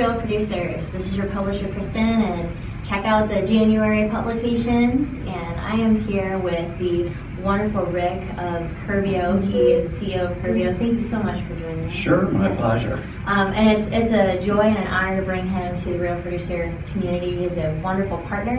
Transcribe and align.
Real 0.00 0.18
Producers. 0.18 0.88
This 0.88 1.04
is 1.04 1.14
your 1.14 1.26
publisher, 1.26 1.70
Kristen, 1.74 2.22
and 2.22 2.56
check 2.82 3.04
out 3.04 3.28
the 3.28 3.46
January 3.46 4.08
publications. 4.08 5.18
And 5.18 5.60
I 5.60 5.74
am 5.74 6.00
here 6.00 6.38
with 6.38 6.78
the 6.78 7.12
wonderful 7.42 7.84
Rick 7.84 8.22
of 8.38 8.66
Curbio. 8.86 9.44
He 9.44 9.58
is 9.58 10.00
the 10.00 10.06
CEO 10.06 10.30
of 10.30 10.38
Curbio. 10.38 10.74
Thank 10.78 10.94
you 10.94 11.02
so 11.02 11.22
much 11.22 11.44
for 11.44 11.54
joining 11.56 11.90
us. 11.90 11.92
Sure, 11.92 12.22
my 12.30 12.48
pleasure. 12.56 12.94
Um, 13.26 13.52
and 13.52 13.78
it's, 13.78 13.88
it's 13.92 14.12
a 14.12 14.42
joy 14.42 14.62
and 14.62 14.78
an 14.78 14.86
honor 14.86 15.20
to 15.20 15.22
bring 15.22 15.46
him 15.46 15.76
to 15.76 15.84
the 15.90 15.98
Real 15.98 16.18
Producer 16.22 16.74
community. 16.92 17.36
He's 17.36 17.58
a 17.58 17.78
wonderful 17.84 18.16
partner, 18.20 18.56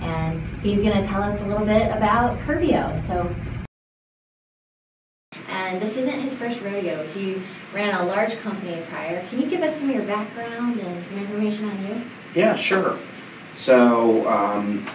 and 0.00 0.42
he's 0.60 0.80
going 0.80 1.00
to 1.00 1.06
tell 1.06 1.22
us 1.22 1.40
a 1.40 1.46
little 1.46 1.64
bit 1.64 1.86
about 1.96 2.36
Curbio. 2.40 3.00
So 3.00 3.32
and 5.70 5.80
this 5.80 5.96
isn't 5.96 6.20
his 6.20 6.34
first 6.34 6.60
rodeo. 6.62 7.06
He 7.08 7.40
ran 7.72 7.94
a 7.94 8.04
large 8.04 8.36
company 8.40 8.82
prior. 8.90 9.26
Can 9.28 9.40
you 9.40 9.48
give 9.48 9.62
us 9.62 9.78
some 9.78 9.90
of 9.90 9.94
your 9.94 10.04
background 10.04 10.80
and 10.80 11.04
some 11.04 11.18
information 11.18 11.68
on 11.68 11.86
you? 11.86 12.02
Yeah, 12.34 12.56
sure. 12.56 12.98
So, 13.54 14.28
um, 14.28 14.86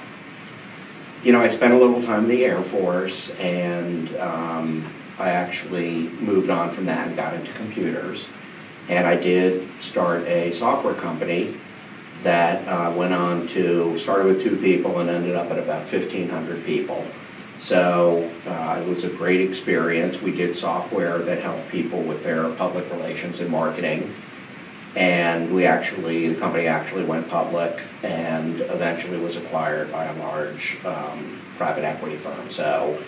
you 1.23 1.31
know, 1.31 1.41
I 1.41 1.47
spent 1.47 1.73
a 1.73 1.77
little 1.77 2.01
time 2.01 2.25
in 2.25 2.29
the 2.29 2.45
Air 2.45 2.61
Force, 2.61 3.31
and 3.31 4.15
um, 4.17 4.93
I 5.17 5.29
actually 5.29 6.09
moved 6.19 6.49
on 6.49 6.71
from 6.71 6.85
that 6.85 7.07
and 7.07 7.15
got 7.15 7.33
into 7.33 7.51
computers. 7.53 8.27
And 8.89 9.07
I 9.07 9.15
did 9.15 9.67
start 9.81 10.27
a 10.27 10.51
software 10.51 10.93
company 10.93 11.57
that 12.23 12.67
uh, 12.67 12.91
went 12.91 13.13
on 13.13 13.47
to 13.47 13.97
started 13.97 14.25
with 14.25 14.41
two 14.41 14.57
people 14.57 14.99
and 14.99 15.09
ended 15.09 15.35
up 15.35 15.49
at 15.51 15.59
about 15.59 15.91
1,500 15.91 16.63
people. 16.63 17.05
So 17.59 18.31
uh, 18.45 18.81
it 18.81 18.87
was 18.87 19.03
a 19.03 19.09
great 19.09 19.41
experience. 19.41 20.21
We 20.21 20.31
did 20.31 20.55
software 20.55 21.19
that 21.19 21.41
helped 21.41 21.69
people 21.69 22.01
with 22.01 22.23
their 22.23 22.49
public 22.51 22.89
relations 22.91 23.39
and 23.39 23.49
marketing. 23.49 24.13
And 24.95 25.53
we 25.53 25.65
actually, 25.65 26.29
the 26.29 26.39
company 26.39 26.67
actually 26.67 27.03
went 27.03 27.27
public 27.27 27.81
and 28.03 28.61
eventually 28.61 29.19
was 29.19 29.35
acquired 29.35 29.91
by 29.91 30.05
a 30.05 30.13
large 30.19 30.77
um, 30.85 31.41
private 31.57 31.83
equity 31.83 32.15
firm. 32.15 32.49
So 32.49 33.01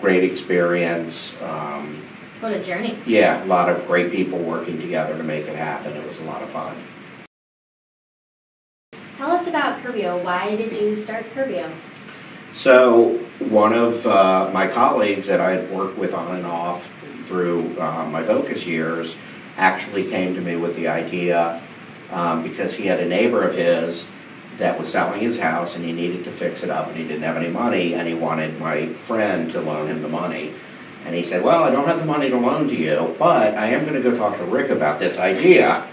great 0.00 0.24
experience. 0.24 1.40
Um, 1.42 2.02
what 2.40 2.52
a 2.52 2.62
journey. 2.62 2.98
Yeah, 3.06 3.44
a 3.44 3.46
lot 3.46 3.68
of 3.68 3.86
great 3.86 4.12
people 4.12 4.38
working 4.38 4.80
together 4.80 5.16
to 5.16 5.22
make 5.22 5.46
it 5.46 5.56
happen. 5.56 5.92
It 5.96 6.06
was 6.06 6.18
a 6.20 6.24
lot 6.24 6.42
of 6.42 6.50
fun. 6.50 6.76
Tell 9.16 9.30
us 9.30 9.46
about 9.46 9.80
Curbio. 9.80 10.22
Why 10.24 10.56
did 10.56 10.72
you 10.72 10.96
start 10.96 11.24
Curbio? 11.34 11.72
So 12.52 13.18
one 13.38 13.72
of 13.72 14.06
uh, 14.06 14.50
my 14.52 14.68
colleagues 14.68 15.26
that 15.26 15.40
I 15.40 15.52
had 15.52 15.70
worked 15.70 15.96
with 15.96 16.14
on 16.14 16.36
and 16.36 16.46
off 16.46 16.92
through 17.24 17.78
uh, 17.80 18.06
my 18.10 18.22
Vocus 18.22 18.66
years 18.66 19.16
actually 19.56 20.04
came 20.08 20.34
to 20.34 20.40
me 20.40 20.56
with 20.56 20.76
the 20.76 20.88
idea 20.88 21.62
um, 22.10 22.42
because 22.42 22.74
he 22.74 22.86
had 22.86 23.00
a 23.00 23.06
neighbor 23.06 23.42
of 23.42 23.56
his 23.56 24.06
that 24.58 24.78
was 24.78 24.90
selling 24.90 25.20
his 25.20 25.38
house 25.38 25.76
and 25.76 25.84
he 25.84 25.92
needed 25.92 26.24
to 26.24 26.30
fix 26.30 26.62
it 26.62 26.70
up 26.70 26.88
and 26.88 26.96
he 26.96 27.04
didn't 27.04 27.22
have 27.22 27.36
any 27.36 27.48
money 27.48 27.94
and 27.94 28.06
he 28.06 28.14
wanted 28.14 28.58
my 28.60 28.86
friend 28.94 29.50
to 29.50 29.60
loan 29.60 29.88
him 29.88 30.02
the 30.02 30.08
money. 30.08 30.52
And 31.04 31.14
he 31.14 31.22
said, 31.22 31.42
Well, 31.42 31.64
I 31.64 31.70
don't 31.70 31.86
have 31.86 31.98
the 31.98 32.06
money 32.06 32.28
to 32.30 32.38
loan 32.38 32.68
to 32.68 32.76
you, 32.76 33.16
but 33.18 33.54
I 33.54 33.68
am 33.68 33.84
going 33.84 34.00
to 34.00 34.02
go 34.02 34.16
talk 34.16 34.36
to 34.36 34.44
Rick 34.44 34.70
about 34.70 35.00
this 35.00 35.18
idea. 35.18 35.86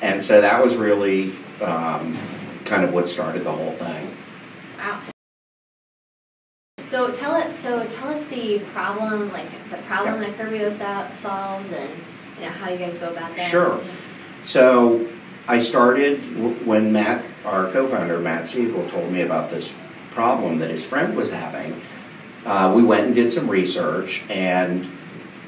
And 0.00 0.22
so 0.22 0.40
that 0.40 0.62
was 0.62 0.76
really 0.76 1.32
um, 1.60 2.16
kind 2.64 2.84
of 2.84 2.92
what 2.92 3.10
started 3.10 3.44
the 3.44 3.52
whole 3.52 3.72
thing. 3.72 4.16
Wow. 4.78 5.13
So 7.64 7.86
tell 7.86 8.08
us. 8.08 8.22
So 8.22 8.34
the 8.34 8.58
problem, 8.74 9.32
like 9.32 9.48
the 9.70 9.78
problem 9.78 10.20
that 10.20 10.36
Curbio 10.36 10.70
solves, 11.14 11.72
and 11.72 11.90
you 12.36 12.42
know 12.42 12.50
how 12.50 12.68
you 12.68 12.76
guys 12.76 12.98
go 12.98 13.10
about 13.10 13.34
that. 13.36 13.50
Sure. 13.50 13.82
So 14.42 15.08
I 15.48 15.60
started 15.60 16.66
when 16.66 16.92
Matt, 16.92 17.24
our 17.46 17.70
co-founder 17.70 18.20
Matt 18.20 18.48
Siegel, 18.48 18.86
told 18.90 19.10
me 19.10 19.22
about 19.22 19.48
this 19.48 19.72
problem 20.10 20.58
that 20.58 20.68
his 20.68 20.84
friend 20.84 21.16
was 21.16 21.30
having. 21.30 21.80
Uh, 22.44 22.70
we 22.76 22.82
went 22.82 23.06
and 23.06 23.14
did 23.14 23.32
some 23.32 23.50
research, 23.50 24.22
and 24.28 24.86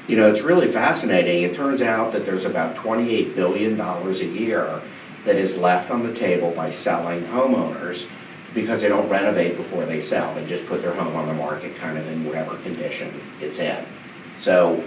you 0.07 0.17
know 0.17 0.27
it's 0.27 0.41
really 0.41 0.67
fascinating. 0.67 1.43
It 1.43 1.53
turns 1.53 1.83
out 1.83 2.13
that 2.13 2.25
there's 2.25 2.45
about 2.45 2.75
28 2.75 3.35
billion 3.35 3.77
dollars 3.77 4.21
a 4.21 4.25
year 4.25 4.81
that 5.25 5.35
is 5.35 5.55
left 5.55 5.91
on 5.91 6.01
the 6.01 6.13
table 6.15 6.49
by 6.49 6.71
selling 6.71 7.25
homeowners 7.25 8.07
because 8.53 8.81
they 8.81 8.87
don't 8.87 9.09
renovate 9.09 9.57
before 9.57 9.85
they 9.85 10.01
sell. 10.01 10.33
They 10.33 10.45
just 10.45 10.65
put 10.65 10.81
their 10.81 10.93
home 10.93 11.15
on 11.15 11.27
the 11.27 11.33
market 11.33 11.75
kind 11.75 11.97
of 11.97 12.07
in 12.07 12.25
whatever 12.25 12.57
condition 12.57 13.21
it's 13.39 13.59
in. 13.59 13.85
So 14.37 14.83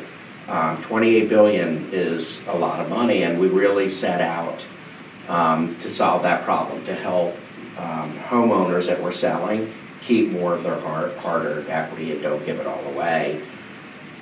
um, 0.48 0.82
28 0.82 1.28
billion 1.28 1.88
is 1.92 2.40
a 2.48 2.56
lot 2.56 2.80
of 2.80 2.88
money, 2.88 3.22
and 3.22 3.38
we 3.38 3.48
really 3.48 3.88
set 3.88 4.20
out 4.20 4.66
um, 5.28 5.76
to 5.78 5.90
solve 5.90 6.22
that 6.22 6.42
problem 6.42 6.84
to 6.86 6.94
help 6.94 7.36
um, 7.76 8.18
homeowners 8.18 8.86
that 8.88 9.00
were 9.00 9.12
selling 9.12 9.72
keep 10.00 10.30
more 10.30 10.54
of 10.54 10.62
their 10.62 10.78
hard, 10.80 11.16
hard-earned 11.18 11.68
equity 11.68 12.12
and 12.12 12.22
don't 12.22 12.44
give 12.44 12.58
it 12.58 12.66
all 12.66 12.84
away. 12.86 13.42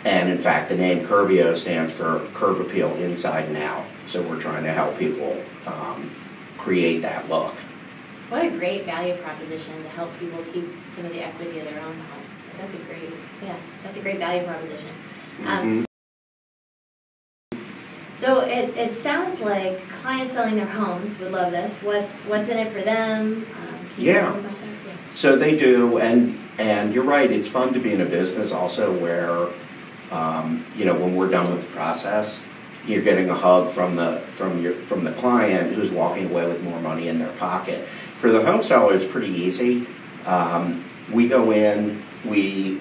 And 0.04 0.28
in 0.28 0.38
fact, 0.38 0.68
the 0.68 0.76
name 0.76 1.00
Curbio 1.06 1.56
stands 1.56 1.92
for 1.92 2.26
curb 2.34 2.60
appeal 2.60 2.94
inside 2.96 3.46
and 3.46 3.56
out. 3.56 3.84
So 4.06 4.22
we're 4.22 4.40
trying 4.40 4.64
to 4.64 4.72
help 4.72 4.98
people 4.98 5.42
um, 5.66 6.10
create 6.56 7.02
that 7.02 7.28
look. 7.28 7.54
What 8.28 8.44
a 8.44 8.50
great 8.50 8.84
value 8.84 9.16
proposition 9.16 9.82
to 9.82 9.88
help 9.88 10.10
people 10.18 10.44
keep 10.52 10.66
some 10.84 11.06
of 11.06 11.12
the 11.12 11.24
equity 11.24 11.60
of 11.60 11.64
their 11.64 11.80
own 11.80 11.94
home. 11.94 12.22
That's 12.58 12.74
a 12.74 12.78
great, 12.78 13.10
yeah, 13.42 13.56
that's 13.82 13.96
a 13.96 14.00
great 14.00 14.18
value 14.18 14.44
proposition. 14.44 14.88
Um, 15.46 15.86
mm-hmm. 17.52 17.58
so 18.12 18.40
it, 18.40 18.76
it 18.76 18.92
sounds 18.92 19.40
like 19.40 19.88
clients 19.88 20.34
selling 20.34 20.56
their 20.56 20.66
homes 20.66 21.18
would 21.20 21.32
love 21.32 21.52
this. 21.52 21.82
What's 21.82 22.20
what's 22.22 22.48
in 22.48 22.58
it 22.58 22.70
for 22.70 22.82
them? 22.82 23.46
Um, 23.56 23.88
yeah. 23.96 24.36
yeah. 24.36 24.52
So 25.14 25.36
they 25.36 25.56
do, 25.56 25.98
and 25.98 26.38
and 26.58 26.92
you're 26.92 27.04
right. 27.04 27.30
It's 27.30 27.48
fun 27.48 27.72
to 27.72 27.78
be 27.78 27.94
in 27.94 28.02
a 28.02 28.06
business 28.06 28.52
also 28.52 28.92
where, 28.98 29.48
um, 30.10 30.66
you 30.76 30.84
know, 30.84 30.94
when 30.94 31.16
we're 31.16 31.30
done 31.30 31.50
with 31.50 31.62
the 31.62 31.68
process, 31.68 32.42
you're 32.86 33.02
getting 33.02 33.30
a 33.30 33.34
hug 33.34 33.70
from 33.70 33.96
the 33.96 34.18
from 34.32 34.60
your 34.60 34.72
from 34.74 35.04
the 35.04 35.12
client 35.12 35.72
who's 35.74 35.90
walking 35.90 36.30
away 36.30 36.46
with 36.46 36.62
more 36.62 36.80
money 36.80 37.08
in 37.08 37.18
their 37.18 37.32
pocket. 37.32 37.86
For 38.18 38.32
the 38.32 38.44
home 38.44 38.64
seller, 38.64 38.96
it's 38.96 39.06
pretty 39.06 39.32
easy. 39.32 39.86
Um, 40.26 40.84
we 41.12 41.28
go 41.28 41.52
in, 41.52 42.02
we 42.24 42.80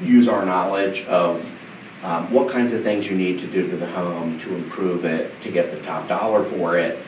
use 0.00 0.28
our 0.28 0.46
knowledge 0.46 1.04
of 1.04 1.54
um, 2.02 2.32
what 2.32 2.48
kinds 2.48 2.72
of 2.72 2.82
things 2.82 3.06
you 3.06 3.14
need 3.14 3.38
to 3.40 3.46
do 3.46 3.70
to 3.70 3.76
the 3.76 3.86
home 3.86 4.38
to 4.40 4.54
improve 4.54 5.04
it, 5.04 5.38
to 5.42 5.50
get 5.50 5.70
the 5.70 5.80
top 5.82 6.08
dollar 6.08 6.42
for 6.42 6.78
it, 6.78 6.98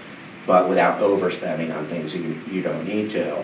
but 0.47 0.69
without 0.69 1.00
overspending 1.00 1.75
on 1.75 1.86
things 1.86 2.14
you, 2.14 2.38
you 2.50 2.60
don't 2.60 2.86
need 2.86 3.08
to. 3.10 3.42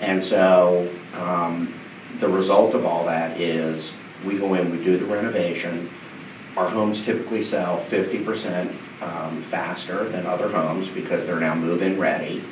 And 0.00 0.22
so 0.22 0.92
um, 1.14 1.72
the 2.18 2.28
result 2.28 2.74
of 2.74 2.84
all 2.84 3.06
that 3.06 3.40
is 3.40 3.94
we 4.24 4.36
go 4.36 4.54
in, 4.54 4.72
we 4.72 4.82
do 4.82 4.98
the 4.98 5.06
renovation, 5.06 5.88
our 6.56 6.68
homes 6.68 7.02
typically 7.02 7.42
sell 7.42 7.78
50% 7.78 8.74
um, 9.00 9.42
faster 9.42 10.08
than 10.08 10.26
other 10.26 10.48
homes 10.48 10.88
because 10.88 11.24
they're 11.24 11.38
now 11.38 11.54
move-in 11.54 12.00
ready. 12.00 12.44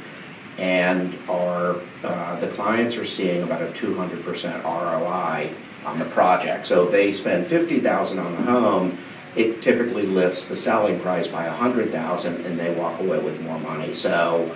And 0.58 1.16
our, 1.28 1.80
uh, 2.02 2.36
the 2.40 2.48
clients 2.48 2.96
are 2.96 3.04
seeing 3.04 3.42
about 3.42 3.62
a 3.62 3.66
200% 3.66 4.64
ROI 4.64 5.50
on 5.86 5.98
the 5.98 6.04
project. 6.06 6.66
So 6.66 6.86
if 6.86 6.90
they 6.90 7.12
spend 7.12 7.46
50000 7.46 8.18
on 8.18 8.32
the 8.32 8.42
home, 8.42 8.98
it 9.36 9.62
typically 9.62 10.04
lifts 10.04 10.48
the 10.48 10.56
selling 10.56 10.98
price 10.98 11.28
by 11.28 11.46
100000 11.46 12.44
and 12.44 12.58
they 12.58 12.74
walk 12.74 13.00
away 13.00 13.18
with 13.18 13.40
more 13.40 13.58
money. 13.60 13.94
So 13.94 14.54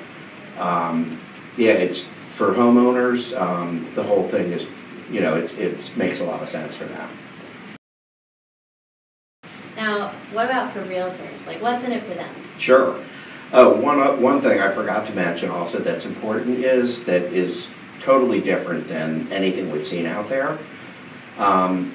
um, 0.58 1.20
yeah, 1.56 1.72
it's 1.72 2.04
for 2.26 2.52
homeowners, 2.54 3.38
um, 3.40 3.88
the 3.94 4.02
whole 4.02 4.26
thing 4.26 4.52
is, 4.52 4.66
you 5.10 5.20
know, 5.20 5.36
it, 5.36 5.56
it 5.58 5.96
makes 5.96 6.20
a 6.20 6.24
lot 6.24 6.42
of 6.42 6.48
sense 6.48 6.76
for 6.76 6.84
them. 6.84 7.08
Now, 9.76 10.08
what 10.32 10.46
about 10.46 10.72
for 10.72 10.82
realtors? 10.84 11.46
Like, 11.46 11.60
what's 11.60 11.84
in 11.84 11.92
it 11.92 12.02
for 12.04 12.14
them? 12.14 12.34
Sure. 12.58 13.02
Oh, 13.54 13.76
one, 13.76 14.00
uh, 14.00 14.16
one 14.16 14.40
thing 14.40 14.60
I 14.60 14.70
forgot 14.70 15.04
to 15.06 15.12
mention 15.12 15.50
also 15.50 15.78
that's 15.78 16.06
important 16.06 16.60
is 16.60 17.04
that 17.04 17.24
is 17.24 17.68
totally 18.00 18.40
different 18.40 18.88
than 18.88 19.30
anything 19.30 19.70
we've 19.70 19.84
seen 19.84 20.06
out 20.06 20.30
there. 20.30 20.58
Um, 21.36 21.94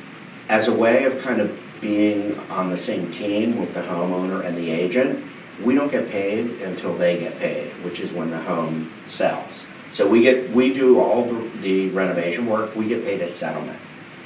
as 0.50 0.68
a 0.68 0.74
way 0.74 1.06
of 1.06 1.19
kind 1.19 1.42
of 1.42 1.59
being 1.81 2.38
on 2.51 2.69
the 2.69 2.77
same 2.77 3.09
team 3.09 3.59
with 3.59 3.74
the 3.74 3.81
homeowner 3.81 4.45
and 4.45 4.56
the 4.56 4.69
agent, 4.69 5.25
we 5.63 5.74
don't 5.74 5.92
get 5.92 6.09
paid 6.09 6.62
until 6.62 6.95
they 6.95 7.18
get 7.18 7.39
paid, 7.39 7.71
which 7.83 8.00
is 8.00 8.12
when 8.12 8.30
the 8.30 8.39
home 8.39 8.94
sells. 9.07 9.65
So 9.89 10.07
we 10.07 10.21
get 10.21 10.51
we 10.51 10.74
do 10.74 11.00
all 11.00 11.25
the, 11.25 11.50
the 11.59 11.89
renovation 11.89 12.45
work. 12.45 12.75
We 12.75 12.88
get 12.88 13.04
paid 13.04 13.21
at 13.21 13.36
settlement 13.36 13.80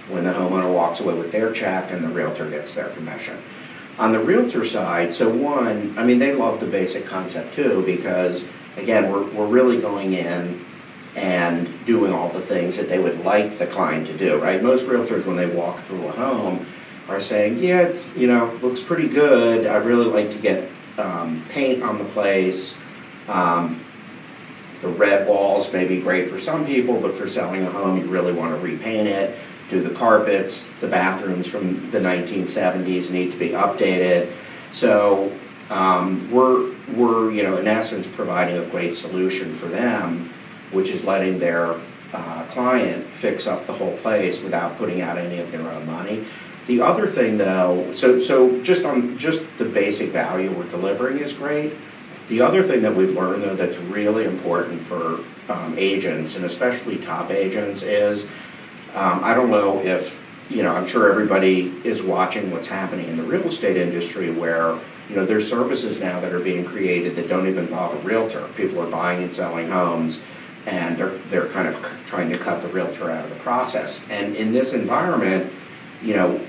when 0.09 0.25
the 0.25 0.33
homeowner 0.33 0.73
walks 0.73 0.99
away 0.99 1.13
with 1.13 1.31
their 1.31 1.53
check 1.53 1.91
and 1.91 2.03
the 2.03 2.09
realtor 2.09 2.49
gets 2.49 2.73
their 2.73 2.89
commission. 2.89 3.41
On 3.99 4.11
the 4.11 4.19
realtor 4.19 4.65
side, 4.65 5.13
so 5.13 5.29
one, 5.29 5.97
I 5.97 6.03
mean, 6.03 6.19
they 6.19 6.33
love 6.33 6.59
the 6.59 6.65
basic 6.65 7.05
concept 7.05 7.53
too 7.53 7.83
because, 7.85 8.43
again, 8.77 9.11
we're, 9.11 9.23
we're 9.31 9.47
really 9.47 9.79
going 9.79 10.13
in 10.13 10.65
and 11.15 11.85
doing 11.85 12.13
all 12.13 12.29
the 12.29 12.39
things 12.39 12.77
that 12.77 12.87
they 12.87 12.97
would 12.97 13.23
like 13.23 13.57
the 13.57 13.67
client 13.67 14.07
to 14.07 14.17
do, 14.17 14.37
right? 14.37 14.63
Most 14.63 14.87
realtors, 14.87 15.25
when 15.25 15.35
they 15.35 15.45
walk 15.45 15.79
through 15.79 16.07
a 16.07 16.11
home, 16.11 16.65
are 17.07 17.19
saying, 17.19 17.57
yeah, 17.57 17.81
it's, 17.81 18.09
you 18.15 18.27
know, 18.27 18.57
looks 18.61 18.81
pretty 18.81 19.07
good. 19.07 19.67
I'd 19.67 19.85
really 19.85 20.05
like 20.05 20.31
to 20.31 20.37
get 20.37 20.69
um, 20.97 21.43
paint 21.49 21.83
on 21.83 21.97
the 21.97 22.05
place. 22.05 22.75
Um, 23.27 23.83
the 24.79 24.87
red 24.87 25.27
walls 25.27 25.71
may 25.71 25.85
be 25.85 25.99
great 25.99 26.29
for 26.29 26.39
some 26.39 26.65
people, 26.65 26.99
but 26.99 27.13
for 27.13 27.29
selling 27.29 27.63
a 27.63 27.69
home, 27.69 27.97
you 27.97 28.07
really 28.07 28.33
want 28.33 28.55
to 28.55 28.61
repaint 28.61 29.07
it. 29.07 29.37
Do 29.71 29.81
the 29.81 29.95
carpets, 29.95 30.67
the 30.81 30.87
bathrooms 30.87 31.47
from 31.47 31.89
the 31.91 31.99
1970s 31.99 33.09
need 33.09 33.31
to 33.31 33.37
be 33.37 33.49
updated. 33.49 34.31
So 34.71 35.31
um, 35.69 36.29
we're, 36.29 36.75
we're, 36.89 37.31
you 37.31 37.41
know, 37.41 37.55
in 37.55 37.67
essence, 37.67 38.05
providing 38.05 38.57
a 38.57 38.65
great 38.65 38.97
solution 38.97 39.55
for 39.55 39.67
them, 39.67 40.33
which 40.71 40.89
is 40.89 41.05
letting 41.05 41.39
their 41.39 41.79
uh, 42.11 42.43
client 42.49 43.07
fix 43.13 43.47
up 43.47 43.65
the 43.65 43.71
whole 43.71 43.97
place 43.97 44.41
without 44.41 44.77
putting 44.77 44.99
out 44.99 45.17
any 45.17 45.39
of 45.39 45.53
their 45.53 45.65
own 45.71 45.85
money. 45.85 46.25
The 46.67 46.81
other 46.81 47.07
thing, 47.07 47.37
though, 47.37 47.93
so 47.95 48.19
so 48.19 48.61
just 48.61 48.85
on 48.85 49.17
just 49.17 49.41
the 49.57 49.63
basic 49.63 50.09
value 50.09 50.51
we're 50.51 50.69
delivering 50.69 51.19
is 51.19 51.31
great. 51.31 51.73
The 52.27 52.41
other 52.41 52.61
thing 52.61 52.81
that 52.81 52.93
we've 52.93 53.15
learned, 53.15 53.43
though, 53.43 53.55
that's 53.55 53.77
really 53.77 54.25
important 54.25 54.81
for 54.81 55.21
um, 55.49 55.75
agents 55.77 56.35
and 56.35 56.45
especially 56.45 56.97
top 56.97 57.31
agents 57.31 57.81
is 57.81 58.27
um, 58.95 59.23
I 59.23 59.33
don't 59.33 59.49
know 59.49 59.79
if 59.81 60.23
you 60.49 60.63
know. 60.63 60.71
I'm 60.71 60.87
sure 60.87 61.09
everybody 61.09 61.73
is 61.83 62.01
watching 62.01 62.51
what's 62.51 62.67
happening 62.67 63.07
in 63.07 63.17
the 63.17 63.23
real 63.23 63.43
estate 63.43 63.77
industry, 63.77 64.31
where 64.31 64.77
you 65.09 65.15
know 65.15 65.25
there's 65.25 65.49
services 65.49 65.99
now 65.99 66.19
that 66.19 66.33
are 66.33 66.39
being 66.39 66.65
created 66.65 67.15
that 67.15 67.27
don't 67.27 67.47
even 67.47 67.65
involve 67.65 67.93
a 67.93 68.07
realtor. 68.07 68.47
People 68.55 68.81
are 68.81 68.89
buying 68.89 69.23
and 69.23 69.33
selling 69.33 69.69
homes 69.69 70.19
and 70.65 70.97
they're, 70.97 71.17
they're 71.29 71.47
kind 71.47 71.67
of 71.67 71.75
trying 72.05 72.29
to 72.29 72.37
cut 72.37 72.61
the 72.61 72.67
realtor 72.67 73.09
out 73.09 73.23
of 73.23 73.29
the 73.29 73.37
process. 73.37 74.03
And 74.09 74.35
in 74.35 74.51
this 74.51 74.73
environment, 74.73 75.51
you 76.01 76.13
know, 76.13 76.45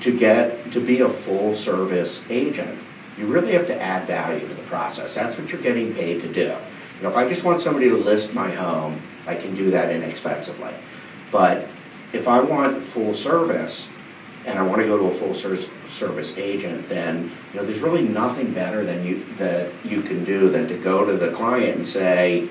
to 0.00 0.16
get 0.16 0.70
to 0.72 0.80
be 0.80 1.00
a 1.00 1.08
full 1.08 1.56
service 1.56 2.22
agent, 2.30 2.78
you 3.16 3.26
really 3.26 3.52
have 3.52 3.66
to 3.66 3.82
add 3.82 4.06
value 4.06 4.46
to 4.46 4.54
the 4.54 4.62
process. 4.62 5.14
That's 5.14 5.36
what 5.36 5.50
you're 5.50 5.60
getting 5.60 5.92
paid 5.92 6.20
to 6.20 6.32
do. 6.32 6.42
You 6.96 7.02
know, 7.02 7.08
if 7.08 7.16
I 7.16 7.28
just 7.28 7.42
want 7.42 7.60
somebody 7.60 7.88
to 7.88 7.96
list 7.96 8.32
my 8.32 8.50
home, 8.50 9.02
I 9.26 9.34
can 9.34 9.54
do 9.56 9.70
that 9.72 9.90
inexpensively. 9.90 10.72
But 11.32 11.66
if 12.12 12.28
I 12.28 12.40
want 12.40 12.82
full 12.82 13.14
service 13.14 13.88
and 14.46 14.58
I 14.58 14.62
want 14.62 14.80
to 14.80 14.86
go 14.86 14.96
to 14.96 15.04
a 15.04 15.14
full 15.14 15.34
service 15.34 16.36
agent, 16.38 16.88
then 16.88 17.30
you 17.52 17.60
know 17.60 17.66
there's 17.66 17.80
really 17.80 18.06
nothing 18.06 18.52
better 18.52 18.84
than 18.84 19.04
you 19.04 19.24
that 19.36 19.72
you 19.84 20.00
can 20.00 20.24
do 20.24 20.48
than 20.48 20.66
to 20.68 20.76
go 20.78 21.04
to 21.04 21.16
the 21.16 21.30
client 21.32 21.76
and 21.76 21.86
say, 21.86 22.48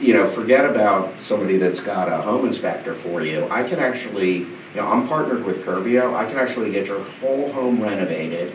you 0.00 0.12
know, 0.12 0.26
forget 0.26 0.64
about 0.64 1.22
somebody 1.22 1.56
that's 1.56 1.80
got 1.80 2.08
a 2.08 2.20
home 2.22 2.46
inspector 2.46 2.94
for 2.94 3.22
you. 3.22 3.46
I 3.50 3.62
can 3.62 3.78
actually, 3.78 4.38
you 4.38 4.48
know, 4.74 4.88
I'm 4.88 5.06
partnered 5.08 5.44
with 5.44 5.64
Curbio. 5.64 6.14
I 6.14 6.26
can 6.26 6.38
actually 6.38 6.70
get 6.70 6.88
your 6.88 7.02
whole 7.02 7.52
home 7.52 7.80
renovated. 7.80 8.54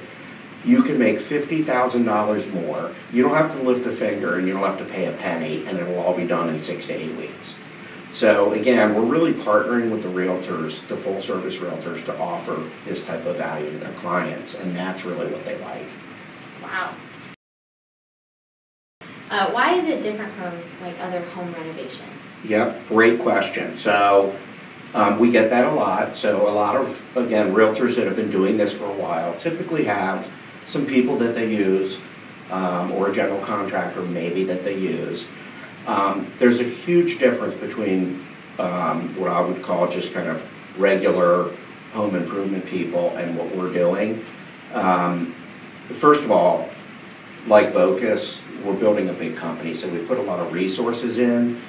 You 0.63 0.83
can 0.83 1.00
make 1.00 1.18
$50,000 1.18 2.53
more. 2.53 2.94
You 3.12 3.24
don't 3.24 3.33
have 3.36 3.51
to 3.53 3.63
lift 3.63 3.88
a 3.88 3.92
finger 3.92 4.36
and 4.36 4.45
you 4.45 4.53
don't 4.53 4.62
have 4.63 4.77
to 4.77 4.86
pay 4.86 5.07
a 5.07 5.13
penny, 5.13 5.65
and 5.65 5.80
it'll 5.80 5.98
all 5.98 6.15
be 6.15 6.27
done 6.27 6.50
in 6.50 6.62
six 6.62 6.86
to 6.88 6.94
eight 6.94 7.15
weeks. 7.15 7.57
So, 8.12 8.52
again, 8.52 8.94
we're 8.94 9.06
really 9.06 9.31
partnering 9.31 9.90
with 9.90 10.04
the 10.04 10.10
realtors, 10.10 10.86
the 10.88 10.98
full 10.98 11.22
service 11.22 11.58
realtors, 11.58 12.04
to 12.06 12.18
offer 12.19 12.62
this 12.84 13.06
type 13.08 13.25
of 13.25 13.38
value 13.38 13.72
to 13.72 13.78
their 13.78 13.94
clients, 13.94 14.54
and 14.54 14.75
that's 14.75 15.06
really 15.06 15.28
what 15.28 15.46
they 15.46 15.58
like. 15.60 15.88
Wow. 16.62 16.94
Uh, 19.30 19.50
why 19.52 19.75
is 19.75 19.88
it 19.88 20.04
different 20.04 20.34
from 20.34 20.54
like 20.81 21.00
other 21.00 21.22
home 21.22 21.54
renovations? 21.54 22.36
Yep, 22.44 22.88
great 22.90 23.22
question. 23.22 23.78
So 23.78 24.38
um, 24.94 25.18
we 25.18 25.31
get 25.31 25.50
that 25.50 25.66
a 25.66 25.72
lot. 25.72 26.18
So 26.18 26.50
a 26.50 26.52
lot 26.52 26.75
of 26.75 27.02
again 27.16 27.54
realtors 27.54 27.96
that 27.96 28.08
have 28.08 28.18
been 28.18 28.30
doing 28.30 28.58
this 28.58 28.74
for 28.74 28.84
a 28.84 28.94
while 28.94 29.34
typically 29.38 29.86
have 29.86 30.30
some 30.66 30.86
people 30.86 31.16
that 31.19 31.34
they 31.34 31.50
use, 31.50 32.02
um, 32.52 32.92
or 32.92 33.10
a 33.10 33.13
general 33.13 33.40
contractor 33.40 34.02
maybe 34.02 34.44
that 34.44 34.66
they 34.66 34.78
use. 34.78 35.28
Um, 35.88 36.31
there's 36.38 36.60
a 36.60 36.63
huge 36.63 37.19
difference 37.19 37.56
between 37.56 38.25
um, 38.60 39.19
what 39.19 39.31
I 39.31 39.42
would 39.42 39.62
call 39.62 39.89
just 39.89 40.13
kind 40.13 40.28
of 40.28 40.48
regular 40.80 41.56
home 41.94 42.16
improvement 42.16 42.66
people 42.66 43.16
and 43.18 43.38
what 43.38 43.56
we're 43.56 43.74
doing. 43.74 44.24
Um, 44.74 45.36
first 45.89 46.24
of 46.24 46.31
all, 46.31 46.69
like 47.48 47.74
Vocus, 47.74 48.42
we're 48.63 48.74
building 48.74 49.10
a 49.10 49.13
big 49.13 49.36
company, 49.36 49.74
so 49.74 49.89
we 49.89 50.00
put 50.06 50.19
a 50.19 50.22
lot 50.22 50.39
of 50.39 50.54
resources 50.54 51.18
in 51.18 51.60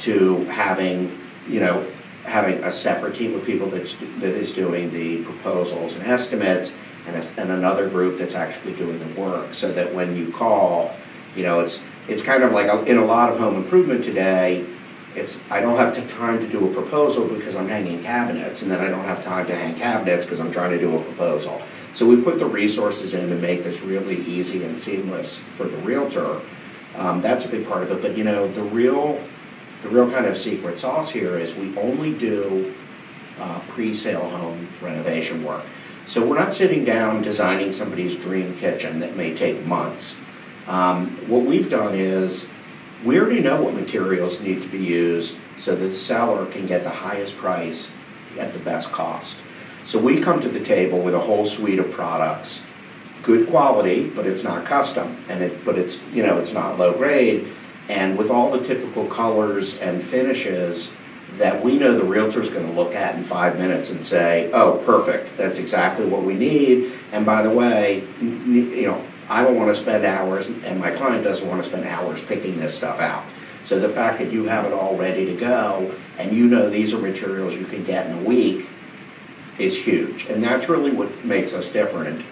to 0.00 0.44
having, 0.46 1.18
you 1.48 1.60
know, 1.60 1.86
having 2.24 2.62
a 2.64 2.72
separate 2.72 3.14
team 3.14 3.34
of 3.34 3.44
people 3.44 3.68
that's 3.68 3.94
that 4.18 4.34
is 4.34 4.52
doing 4.52 4.90
the 4.90 5.22
proposals 5.22 5.96
and 5.96 6.06
estimates, 6.06 6.74
and, 7.06 7.16
a, 7.16 7.40
and 7.40 7.50
another 7.50 7.88
group 7.88 8.18
that's 8.18 8.34
actually 8.34 8.74
doing 8.74 8.98
the 8.98 9.20
work, 9.20 9.54
so 9.54 9.72
that 9.72 9.94
when 9.94 10.16
you 10.16 10.30
call, 10.32 10.94
you 11.36 11.42
know, 11.42 11.60
it's 11.60 11.82
it's 12.10 12.22
kind 12.22 12.42
of 12.42 12.52
like 12.52 12.66
a, 12.66 12.84
in 12.84 12.98
a 12.98 13.04
lot 13.04 13.30
of 13.30 13.38
home 13.38 13.56
improvement 13.56 14.02
today. 14.02 14.66
It's 15.14 15.40
I 15.50 15.60
don't 15.60 15.76
have 15.76 15.94
time 16.08 16.40
to 16.40 16.48
do 16.48 16.68
a 16.68 16.74
proposal 16.74 17.26
because 17.26 17.56
I'm 17.56 17.68
hanging 17.68 18.02
cabinets, 18.02 18.62
and 18.62 18.70
then 18.70 18.80
I 18.80 18.88
don't 18.88 19.04
have 19.04 19.24
time 19.24 19.46
to 19.46 19.56
hang 19.56 19.74
cabinets 19.74 20.24
because 20.24 20.40
I'm 20.40 20.52
trying 20.52 20.70
to 20.70 20.78
do 20.78 20.96
a 20.96 21.02
proposal. 21.02 21.62
So 21.94 22.06
we 22.06 22.20
put 22.22 22.38
the 22.38 22.46
resources 22.46 23.14
in 23.14 23.28
to 23.30 23.36
make 23.36 23.64
this 23.64 23.82
really 23.82 24.16
easy 24.16 24.64
and 24.64 24.78
seamless 24.78 25.38
for 25.38 25.64
the 25.64 25.76
realtor. 25.78 26.40
Um, 26.96 27.20
that's 27.20 27.44
a 27.44 27.48
big 27.48 27.66
part 27.66 27.82
of 27.82 27.90
it. 27.90 28.02
But 28.02 28.16
you 28.16 28.24
know, 28.24 28.46
the 28.48 28.62
real, 28.62 29.22
the 29.82 29.88
real 29.88 30.10
kind 30.10 30.26
of 30.26 30.36
secret 30.36 30.78
sauce 30.78 31.10
here 31.10 31.36
is 31.36 31.54
we 31.56 31.76
only 31.78 32.12
do 32.14 32.74
uh, 33.38 33.60
pre-sale 33.68 34.28
home 34.28 34.68
renovation 34.80 35.44
work. 35.44 35.64
So 36.06 36.24
we're 36.26 36.38
not 36.38 36.54
sitting 36.54 36.84
down 36.84 37.22
designing 37.22 37.72
somebody's 37.72 38.16
dream 38.16 38.56
kitchen 38.56 38.98
that 39.00 39.16
may 39.16 39.34
take 39.34 39.64
months. 39.64 40.16
Um, 40.70 41.08
what 41.26 41.42
we've 41.42 41.68
done 41.68 41.96
is 41.96 42.46
we 43.04 43.18
already 43.18 43.40
know 43.40 43.60
what 43.60 43.74
materials 43.74 44.40
need 44.40 44.62
to 44.62 44.68
be 44.68 44.78
used 44.78 45.36
so 45.58 45.74
that 45.74 45.84
the 45.84 45.94
seller 45.94 46.46
can 46.46 46.66
get 46.66 46.84
the 46.84 46.90
highest 46.90 47.36
price 47.36 47.90
at 48.38 48.52
the 48.52 48.60
best 48.60 48.92
cost. 48.92 49.38
So 49.84 49.98
we 49.98 50.20
come 50.20 50.40
to 50.40 50.48
the 50.48 50.60
table 50.60 51.00
with 51.00 51.12
a 51.12 51.18
whole 51.18 51.44
suite 51.44 51.80
of 51.80 51.90
products, 51.90 52.62
good 53.24 53.48
quality, 53.48 54.08
but 54.08 54.26
it's 54.26 54.44
not 54.44 54.64
custom, 54.64 55.16
and 55.28 55.42
it 55.42 55.64
but 55.64 55.76
it's 55.76 55.98
you 56.12 56.22
know 56.24 56.38
it's 56.38 56.52
not 56.52 56.78
low 56.78 56.92
grade, 56.92 57.48
and 57.88 58.16
with 58.16 58.30
all 58.30 58.52
the 58.52 58.64
typical 58.64 59.06
colors 59.06 59.76
and 59.78 60.00
finishes 60.00 60.92
that 61.36 61.64
we 61.64 61.78
know 61.78 61.96
the 61.96 62.04
realtor's 62.04 62.48
going 62.48 62.66
to 62.66 62.72
look 62.72 62.94
at 62.94 63.16
in 63.16 63.24
five 63.24 63.58
minutes 63.58 63.90
and 63.90 64.04
say, 64.04 64.48
"Oh, 64.52 64.80
perfect, 64.86 65.36
that's 65.36 65.58
exactly 65.58 66.06
what 66.06 66.22
we 66.22 66.34
need." 66.34 66.92
And 67.10 67.26
by 67.26 67.42
the 67.42 67.50
way, 67.50 68.06
you 68.20 68.86
know, 68.86 69.04
I 69.30 69.44
don't 69.44 69.54
want 69.54 69.72
to 69.72 69.80
spend 69.80 70.04
hours, 70.04 70.48
and 70.48 70.80
my 70.80 70.90
client 70.90 71.22
doesn't 71.22 71.46
want 71.46 71.62
to 71.62 71.68
spend 71.68 71.84
hours 71.84 72.20
picking 72.20 72.58
this 72.58 72.76
stuff 72.76 72.98
out. 72.98 73.24
So 73.62 73.78
the 73.78 73.88
fact 73.88 74.18
that 74.18 74.32
you 74.32 74.46
have 74.46 74.66
it 74.66 74.72
all 74.72 74.96
ready 74.96 75.24
to 75.26 75.34
go, 75.34 75.94
and 76.18 76.36
you 76.36 76.48
know 76.48 76.68
these 76.68 76.92
are 76.92 76.98
materials 76.98 77.54
you 77.54 77.64
can 77.64 77.84
get 77.84 78.06
in 78.06 78.18
a 78.18 78.22
week 78.22 78.68
is 79.56 79.84
huge. 79.84 80.26
And 80.26 80.42
that's 80.42 80.68
really 80.68 80.90
what 80.90 81.24
makes 81.24 81.54
us 81.54 81.68
different. 81.68 82.24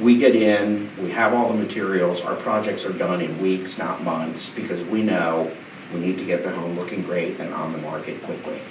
We 0.00 0.16
get 0.16 0.34
in, 0.34 0.90
we 0.96 1.10
have 1.10 1.34
all 1.34 1.52
the 1.52 1.62
materials, 1.62 2.22
our 2.22 2.36
projects 2.36 2.86
are 2.86 2.94
done 2.94 3.20
in 3.20 3.42
weeks, 3.42 3.76
not 3.76 4.02
months, 4.02 4.48
because 4.48 4.82
we 4.84 5.02
know 5.02 5.52
we 5.92 6.00
need 6.00 6.16
to 6.16 6.24
get 6.24 6.44
the 6.44 6.50
home 6.50 6.78
looking 6.78 7.02
great 7.02 7.38
and 7.40 7.52
on 7.52 7.72
the 7.72 7.78
market 7.78 8.22
quickly. 8.22 8.62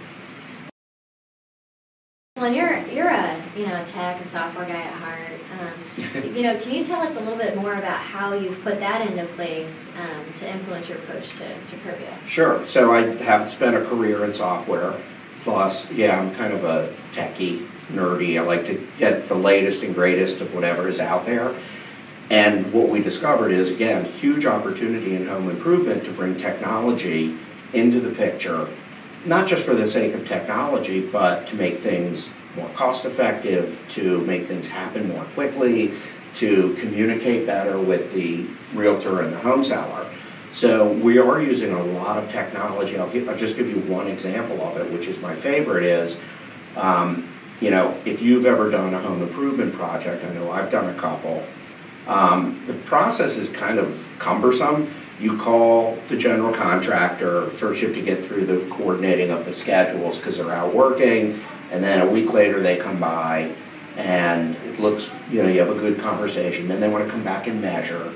Well, 2.37 2.45
and 2.45 2.55
you're 2.55 2.77
you're 2.89 3.09
a 3.09 3.41
you 3.57 3.65
know 3.65 3.81
a 3.81 3.83
tech, 3.83 4.21
a 4.21 4.23
software 4.23 4.67
guy 4.67 4.79
at 4.79 4.93
heart. 4.93 5.41
Um, 5.59 6.35
you 6.35 6.43
know, 6.43 6.55
can 6.59 6.75
you 6.75 6.83
tell 6.83 6.99
us 7.01 7.17
a 7.17 7.19
little 7.19 7.35
bit 7.37 7.55
more 7.55 7.73
about 7.73 7.97
how 7.97 8.33
you've 8.33 8.61
put 8.61 8.79
that 8.79 9.09
into 9.09 9.25
place 9.33 9.91
um, 9.99 10.33
to 10.35 10.47
influence 10.47 10.87
your 10.87 10.99
approach 10.99 11.29
to, 11.37 11.47
to 11.47 11.75
Curbio? 11.77 12.13
Sure. 12.27 12.63
So 12.67 12.93
I 12.93 13.15
have 13.23 13.49
spent 13.49 13.75
a 13.75 13.83
career 13.83 14.23
in 14.23 14.33
software. 14.33 14.93
Plus, 15.39 15.89
yeah, 15.91 16.19
I'm 16.19 16.35
kind 16.35 16.53
of 16.53 16.63
a 16.63 16.93
techie 17.11 17.67
nerdy. 17.91 18.39
I 18.39 18.43
like 18.43 18.67
to 18.67 18.87
get 18.99 19.27
the 19.27 19.35
latest 19.35 19.81
and 19.81 19.95
greatest 19.95 20.39
of 20.39 20.53
whatever 20.53 20.87
is 20.87 20.99
out 20.99 21.25
there. 21.25 21.55
And 22.29 22.71
what 22.71 22.89
we 22.89 23.01
discovered 23.01 23.51
is, 23.51 23.71
again, 23.71 24.05
huge 24.05 24.45
opportunity 24.45 25.15
in 25.15 25.25
home 25.25 25.49
improvement 25.49 26.05
to 26.05 26.11
bring 26.11 26.35
technology 26.35 27.35
into 27.73 27.99
the 27.99 28.11
picture, 28.11 28.69
not 29.27 29.47
just 29.47 29.65
for 29.65 29.75
the 29.75 29.87
sake 29.87 30.13
of 30.13 30.25
technology, 30.25 31.01
but 31.01 31.45
to 31.47 31.55
make 31.55 31.77
things 31.77 32.29
more 32.55 32.69
cost 32.69 33.05
effective, 33.05 33.83
to 33.89 34.21
make 34.21 34.45
things 34.45 34.69
happen 34.69 35.09
more 35.09 35.25
quickly, 35.25 35.93
to 36.35 36.73
communicate 36.75 37.45
better 37.45 37.77
with 37.77 38.13
the 38.13 38.47
realtor 38.73 39.21
and 39.21 39.33
the 39.33 39.39
home 39.39 39.63
seller. 39.63 40.09
So 40.51 40.91
we 40.91 41.19
are 41.19 41.41
using 41.41 41.73
a 41.73 41.83
lot 41.83 42.17
of 42.17 42.29
technology. 42.29 42.97
I'll, 42.97 43.09
give, 43.09 43.29
I'll 43.29 43.37
just 43.37 43.55
give 43.55 43.69
you 43.69 43.79
one 43.81 44.07
example 44.07 44.61
of 44.61 44.77
it, 44.77 44.91
which 44.91 45.07
is 45.07 45.19
my 45.19 45.35
favorite 45.35 45.83
is 45.83 46.19
um, 46.75 47.27
you 47.59 47.71
know, 47.71 47.95
if 48.05 48.21
you've 48.21 48.45
ever 48.45 48.69
done 48.69 48.93
a 48.93 48.99
home 48.99 49.21
improvement 49.21 49.73
project, 49.73 50.23
I 50.23 50.33
know 50.33 50.51
I've 50.51 50.71
done 50.71 50.89
a 50.89 50.93
couple, 50.97 51.43
um, 52.07 52.63
the 52.67 52.73
process 52.73 53.35
is 53.35 53.49
kind 53.49 53.79
of 53.79 54.11
cumbersome. 54.19 54.93
You 55.19 55.35
call 55.37 55.97
the 56.09 56.17
general 56.17 56.53
contractor, 56.53 57.47
first 57.47 57.81
you 57.81 57.87
have 57.87 57.97
to 57.97 58.03
get 58.03 58.23
through 58.23 58.45
the 58.45 58.69
coordinating 58.69 59.31
of 59.31 59.45
the 59.45 59.53
schedules 59.53 60.17
because 60.17 60.37
they're 60.37 60.51
out 60.51 60.75
working, 60.75 61.41
and 61.71 61.83
then 61.83 62.01
a 62.01 62.09
week 62.09 62.33
later 62.33 62.61
they 62.61 62.77
come 62.77 62.99
by 62.99 63.55
and 63.95 64.55
it 64.57 64.79
looks, 64.79 65.11
you 65.31 65.41
know, 65.41 65.49
you 65.49 65.59
have 65.59 65.71
a 65.71 65.79
good 65.79 65.97
conversation. 65.97 66.67
Then 66.67 66.79
they 66.79 66.87
want 66.87 67.03
to 67.05 67.09
come 67.09 67.23
back 67.23 67.47
and 67.47 67.59
measure. 67.59 68.13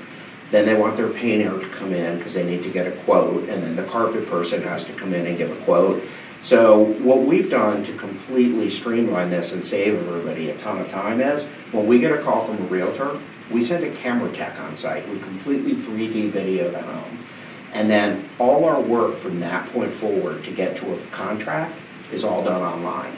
Then 0.52 0.64
they 0.64 0.74
want 0.74 0.96
their 0.96 1.08
painter 1.08 1.58
to 1.58 1.68
come 1.70 1.92
in 1.92 2.18
because 2.18 2.34
they 2.34 2.44
need 2.44 2.62
to 2.62 2.70
get 2.70 2.86
a 2.86 2.92
quote, 2.92 3.48
and 3.48 3.62
then 3.62 3.74
the 3.74 3.82
carpet 3.84 4.28
person 4.28 4.62
has 4.62 4.84
to 4.84 4.92
come 4.92 5.12
in 5.12 5.26
and 5.26 5.36
give 5.36 5.50
a 5.50 5.64
quote. 5.64 6.04
So 6.40 6.84
what 7.02 7.22
we've 7.22 7.50
done 7.50 7.82
to 7.84 7.92
completely 7.96 8.68
streamline 8.68 9.30
this 9.30 9.52
and 9.52 9.64
save 9.64 9.94
everybody 9.94 10.50
a 10.50 10.56
ton 10.58 10.78
of 10.78 10.88
time 10.90 11.20
is, 11.20 11.44
when 11.72 11.86
we 11.86 11.98
get 11.98 12.12
a 12.12 12.18
call 12.18 12.42
from 12.42 12.58
a 12.58 12.66
realtor, 12.66 13.18
we 13.52 13.62
send 13.62 13.84
a 13.84 13.90
camera 13.90 14.30
tech 14.32 14.58
on 14.58 14.76
site. 14.76 15.08
We 15.08 15.18
completely 15.20 15.72
3D 15.74 16.30
video 16.30 16.70
the 16.70 16.82
home. 16.82 17.18
And 17.72 17.88
then 17.88 18.28
all 18.38 18.64
our 18.64 18.80
work 18.80 19.16
from 19.16 19.40
that 19.40 19.70
point 19.72 19.92
forward 19.92 20.44
to 20.44 20.50
get 20.50 20.76
to 20.76 20.92
a 20.92 20.98
contract 21.06 21.78
is 22.10 22.24
all 22.24 22.44
done 22.44 22.62
online. 22.62 23.16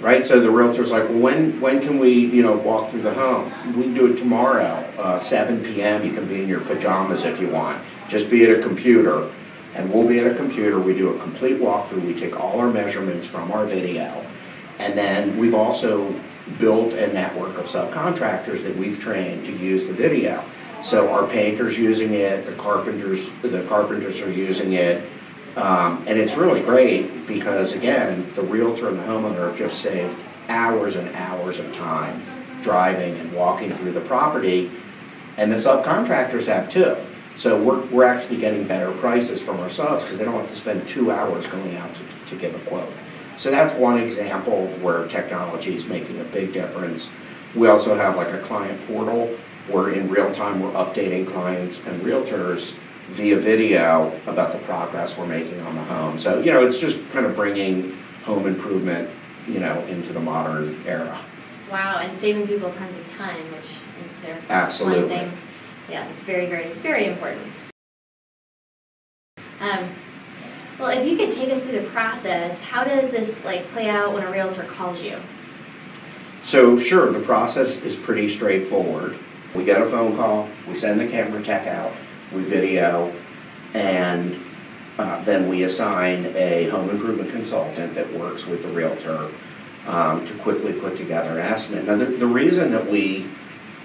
Right? 0.00 0.26
So 0.26 0.40
the 0.40 0.50
realtor's 0.50 0.90
like, 0.90 1.08
well, 1.08 1.18
when, 1.18 1.60
when 1.60 1.80
can 1.80 1.98
we, 1.98 2.12
you 2.12 2.42
know, 2.42 2.56
walk 2.56 2.90
through 2.90 3.02
the 3.02 3.14
home? 3.14 3.52
We 3.76 3.84
can 3.84 3.94
do 3.94 4.12
it 4.12 4.16
tomorrow, 4.16 4.84
uh, 4.98 5.18
7 5.18 5.62
p.m. 5.62 6.04
You 6.04 6.12
can 6.12 6.26
be 6.26 6.42
in 6.42 6.48
your 6.48 6.60
pajamas 6.60 7.24
if 7.24 7.40
you 7.40 7.48
want. 7.48 7.82
Just 8.08 8.28
be 8.28 8.44
at 8.44 8.58
a 8.58 8.62
computer. 8.62 9.30
And 9.74 9.92
we'll 9.92 10.06
be 10.06 10.18
at 10.18 10.26
a 10.26 10.34
computer. 10.34 10.78
We 10.80 10.94
do 10.94 11.10
a 11.10 11.18
complete 11.18 11.58
walkthrough. 11.60 12.04
We 12.04 12.18
take 12.18 12.38
all 12.38 12.60
our 12.60 12.70
measurements 12.70 13.26
from 13.26 13.52
our 13.52 13.64
video. 13.64 14.26
And 14.78 14.98
then 14.98 15.38
we've 15.38 15.54
also 15.54 16.14
built 16.58 16.92
a 16.92 17.12
network 17.12 17.56
of 17.58 17.66
subcontractors 17.66 18.62
that 18.64 18.76
we've 18.76 18.98
trained 18.98 19.44
to 19.44 19.52
use 19.52 19.86
the 19.86 19.92
video. 19.92 20.44
So 20.82 21.12
our 21.12 21.26
painters 21.26 21.78
using 21.78 22.14
it, 22.14 22.44
the 22.44 22.52
carpenters, 22.52 23.30
the 23.42 23.62
carpenters 23.68 24.20
are 24.20 24.32
using 24.32 24.72
it, 24.72 25.08
um, 25.56 26.04
and 26.06 26.18
it's 26.18 26.34
really 26.34 26.62
great 26.62 27.26
because 27.26 27.72
again, 27.72 28.26
the 28.34 28.42
realtor 28.42 28.88
and 28.88 28.98
the 28.98 29.04
homeowner 29.04 29.48
have 29.48 29.56
just 29.56 29.80
saved 29.80 30.16
hours 30.48 30.96
and 30.96 31.14
hours 31.14 31.58
of 31.58 31.72
time 31.72 32.22
driving 32.62 33.18
and 33.18 33.32
walking 33.32 33.72
through 33.74 33.92
the 33.92 34.00
property, 34.00 34.70
and 35.36 35.52
the 35.52 35.56
subcontractors 35.56 36.46
have 36.46 36.68
too. 36.68 36.96
So 37.36 37.60
we're, 37.60 37.80
we're 37.86 38.04
actually 38.04 38.36
getting 38.36 38.64
better 38.66 38.92
prices 38.92 39.42
from 39.42 39.58
our 39.60 39.70
subs 39.70 40.02
because 40.02 40.18
they 40.18 40.24
don't 40.24 40.34
have 40.34 40.48
to 40.48 40.56
spend 40.56 40.86
two 40.86 41.10
hours 41.10 41.46
going 41.46 41.76
out 41.76 41.94
to, 41.94 42.02
to 42.26 42.36
give 42.36 42.54
a 42.54 42.58
quote. 42.68 42.92
So 43.36 43.50
that's 43.50 43.74
one 43.74 43.98
example 43.98 44.66
where 44.80 45.06
technology 45.08 45.74
is 45.74 45.86
making 45.86 46.20
a 46.20 46.24
big 46.24 46.52
difference. 46.52 47.08
We 47.54 47.68
also 47.68 47.94
have 47.94 48.16
like 48.16 48.32
a 48.32 48.38
client 48.40 48.80
portal 48.86 49.36
where 49.68 49.90
in 49.90 50.08
real 50.08 50.32
time 50.32 50.60
we're 50.60 50.72
updating 50.72 51.26
clients 51.26 51.84
and 51.86 52.00
realtors 52.02 52.76
via 53.08 53.36
video 53.36 54.18
about 54.26 54.52
the 54.52 54.58
progress 54.60 55.16
we're 55.16 55.26
making 55.26 55.60
on 55.60 55.74
the 55.74 55.82
home. 55.84 56.18
So, 56.18 56.40
you 56.40 56.52
know, 56.52 56.64
it's 56.66 56.78
just 56.78 56.98
kind 57.10 57.26
of 57.26 57.34
bringing 57.34 57.96
home 58.24 58.46
improvement, 58.46 59.10
you 59.46 59.60
know, 59.60 59.80
into 59.86 60.12
the 60.12 60.20
modern 60.20 60.82
era. 60.86 61.18
Wow, 61.70 61.98
and 61.98 62.14
saving 62.14 62.46
people 62.46 62.70
tons 62.70 62.96
of 62.96 63.08
time, 63.08 63.44
which 63.52 63.70
is 64.04 64.14
their 64.20 64.38
Absolutely. 64.48 65.16
one 65.16 65.30
thing. 65.30 65.38
Yeah, 65.88 66.08
it's 66.08 66.22
very, 66.22 66.46
very, 66.46 66.68
very 66.74 67.06
important. 67.06 67.46
Um, 69.60 69.88
well, 70.82 70.98
if 70.98 71.08
you 71.08 71.16
could 71.16 71.30
take 71.30 71.48
us 71.50 71.62
through 71.62 71.80
the 71.80 71.88
process, 71.90 72.60
how 72.60 72.82
does 72.82 73.08
this 73.10 73.44
like 73.44 73.62
play 73.68 73.88
out 73.88 74.12
when 74.12 74.24
a 74.24 74.30
realtor 74.30 74.64
calls 74.64 75.00
you? 75.00 75.16
So, 76.42 76.76
sure, 76.76 77.12
the 77.12 77.20
process 77.20 77.80
is 77.82 77.94
pretty 77.94 78.28
straightforward. 78.28 79.16
We 79.54 79.62
get 79.62 79.80
a 79.80 79.86
phone 79.86 80.16
call, 80.16 80.48
we 80.66 80.74
send 80.74 80.98
the 80.98 81.06
camera 81.06 81.40
tech 81.40 81.68
out, 81.68 81.92
we 82.32 82.42
video, 82.42 83.14
and 83.74 84.36
uh, 84.98 85.22
then 85.22 85.48
we 85.48 85.62
assign 85.62 86.26
a 86.34 86.68
home 86.70 86.90
improvement 86.90 87.30
consultant 87.30 87.94
that 87.94 88.12
works 88.12 88.46
with 88.46 88.62
the 88.62 88.68
realtor 88.68 89.30
um, 89.86 90.26
to 90.26 90.34
quickly 90.38 90.72
put 90.72 90.96
together 90.96 91.38
an 91.38 91.46
estimate. 91.46 91.84
Now, 91.84 91.96
the, 91.96 92.06
the 92.06 92.26
reason 92.26 92.72
that 92.72 92.90
we 92.90 93.28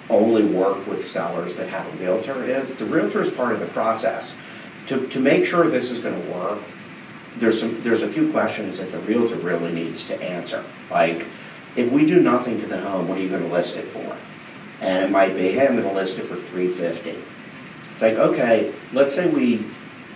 only 0.10 0.46
work 0.46 0.88
with 0.88 1.08
sellers 1.08 1.58
that 1.58 1.70
have 1.70 1.86
a 1.94 1.98
realtor 1.98 2.44
is 2.44 2.74
the 2.74 2.86
realtor 2.86 3.22
is 3.22 3.30
part 3.30 3.54
of 3.54 3.60
the 3.60 3.68
process. 3.68 4.36
To, 4.88 5.06
to 5.08 5.20
make 5.20 5.46
sure 5.46 5.70
this 5.70 5.92
is 5.92 6.00
going 6.00 6.20
to 6.24 6.32
work, 6.32 6.62
there's, 7.40 7.60
some, 7.60 7.82
there's 7.82 8.02
a 8.02 8.08
few 8.08 8.32
questions 8.32 8.80
that 8.80 8.92
the 8.92 9.00
realtor 9.00 9.38
really 9.38 9.72
needs 9.72 10.06
to 10.08 10.22
answer. 10.22 10.64
Like, 10.90 11.28
if 11.76 11.92
we 11.92 12.06
do 12.06 12.22
nothing 12.22 12.60
to 12.62 12.66
the 12.66 12.80
home, 12.80 13.08
what 13.08 13.18
are 13.18 13.22
you 13.22 13.30
going 13.30 13.44
to 13.44 13.54
list 13.54 13.78
it 13.78 13.86
for? 13.86 14.18
And 14.82 15.04
it 15.04 15.10
might 15.10 15.36
be, 15.36 15.52
hey, 15.52 15.68
I'm 15.68 15.76
going 15.76 15.88
to 15.88 15.94
list 15.94 16.18
it 16.18 16.26
for 16.26 16.36
350 16.36 17.18
it's 17.98 18.04
like, 18.04 18.18
okay, 18.18 18.76
let's 18.94 19.16
say 19.16 19.26
we 19.28 19.66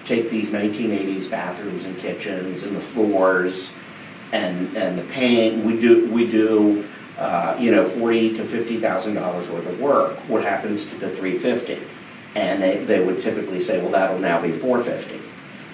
take 0.05 0.29
these 0.29 0.51
1980s 0.51 1.27
bathrooms 1.31 1.85
and 1.85 1.97
kitchens 1.97 2.61
and 2.61 2.75
the 2.75 2.79
floors 2.79 3.71
and 4.31 4.77
and 4.77 4.99
the 4.99 5.03
paint. 5.05 5.65
We 5.65 5.79
do 5.81 6.07
we 6.11 6.27
do 6.27 6.87
uh, 7.17 7.57
you 7.59 7.71
know 7.71 7.83
forty 7.83 8.35
to 8.35 8.45
fifty 8.45 8.79
thousand 8.79 9.15
dollars 9.15 9.49
worth 9.49 9.65
of 9.65 9.79
work. 9.79 10.15
What 10.29 10.43
happens 10.43 10.85
to 10.91 10.95
the 10.95 11.09
350? 11.09 11.81
And 12.35 12.61
they, 12.61 12.85
they 12.85 13.03
would 13.03 13.17
typically 13.17 13.59
say, 13.59 13.81
well, 13.81 13.89
that'll 13.89 14.19
now 14.19 14.39
be 14.39 14.51
450. 14.51 15.19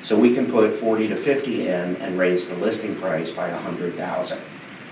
So 0.07 0.17
we 0.17 0.33
can 0.33 0.49
put 0.49 0.73
40 0.73 1.09
to 1.09 1.17
50 1.17 1.67
in 1.67 1.97
and 1.97 2.17
raise 2.17 2.47
the 2.47 2.55
listing 2.55 2.95
price 2.95 3.29
by 3.29 3.51
100,000. 3.51 4.39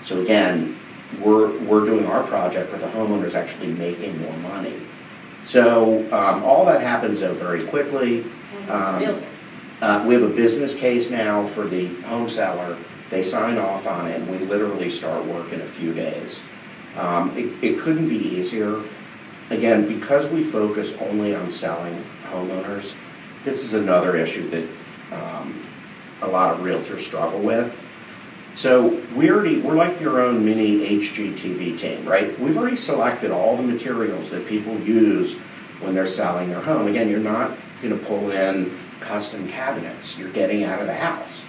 So 0.03 0.19
again, 0.19 0.77
we're, 1.21 1.57
we're 1.59 1.85
doing 1.85 2.05
our 2.05 2.21
project, 2.23 2.69
but 2.69 2.81
the 2.81 2.87
homeowner's 2.87 3.33
actually 3.33 3.67
making 3.67 4.21
more 4.21 4.35
money. 4.39 4.77
So 5.45 6.01
um, 6.11 6.43
all 6.43 6.65
that 6.65 6.81
happens 6.81 7.21
though 7.21 7.33
very 7.33 7.63
quickly. 7.63 8.25
Um, 8.67 9.23
uh, 9.79 10.03
we 10.05 10.15
have 10.15 10.23
a 10.23 10.29
business 10.29 10.75
case 10.75 11.09
now 11.09 11.47
for 11.47 11.65
the 11.65 11.95
home 12.01 12.27
seller. 12.27 12.77
They 13.09 13.23
sign 13.23 13.57
off 13.57 13.87
on 13.87 14.07
it, 14.07 14.19
and 14.19 14.29
we 14.29 14.39
literally 14.39 14.89
start 14.89 15.25
work 15.27 15.53
in 15.53 15.61
a 15.61 15.65
few 15.65 15.93
days. 15.93 16.43
Um, 16.97 17.31
it, 17.37 17.53
it 17.63 17.79
couldn't 17.79 18.09
be 18.09 18.17
easier. 18.17 18.81
Again, 19.49 19.87
because 19.87 20.29
we 20.29 20.43
focus 20.43 20.91
only 20.99 21.33
on 21.33 21.51
selling 21.51 22.03
homeowners, 22.25 22.93
this 23.45 23.63
is 23.63 23.75
another 23.75 24.17
issue 24.17 24.49
that 24.49 24.67
um, 25.11 25.63
a 26.21 26.27
lot 26.27 26.53
of 26.53 26.59
realtors 26.61 27.01
struggle 27.01 27.39
with. 27.39 27.79
So 28.53 29.01
we 29.13 29.29
already, 29.29 29.59
we're 29.59 29.75
like 29.75 29.99
your 29.99 30.21
own 30.21 30.45
mini 30.45 30.79
HGTV 30.99 31.77
team, 31.77 32.05
right? 32.05 32.39
We've 32.39 32.57
already 32.57 32.77
selected 32.77 33.31
all 33.31 33.57
the 33.57 33.63
materials 33.63 34.31
that 34.31 34.47
people 34.47 34.79
use 34.79 35.33
when 35.81 35.93
they're 35.93 36.07
selling 36.07 36.49
their 36.49 36.61
home. 36.61 36.87
Again, 36.87 37.09
you're 37.09 37.19
not 37.19 37.57
going 37.81 37.97
to 37.97 38.05
pull 38.05 38.31
in 38.31 38.77
custom 39.01 39.47
cabinets. 39.47 40.17
You're 40.17 40.31
getting 40.31 40.63
out 40.63 40.79
of 40.79 40.87
the 40.87 40.93
house. 40.93 41.43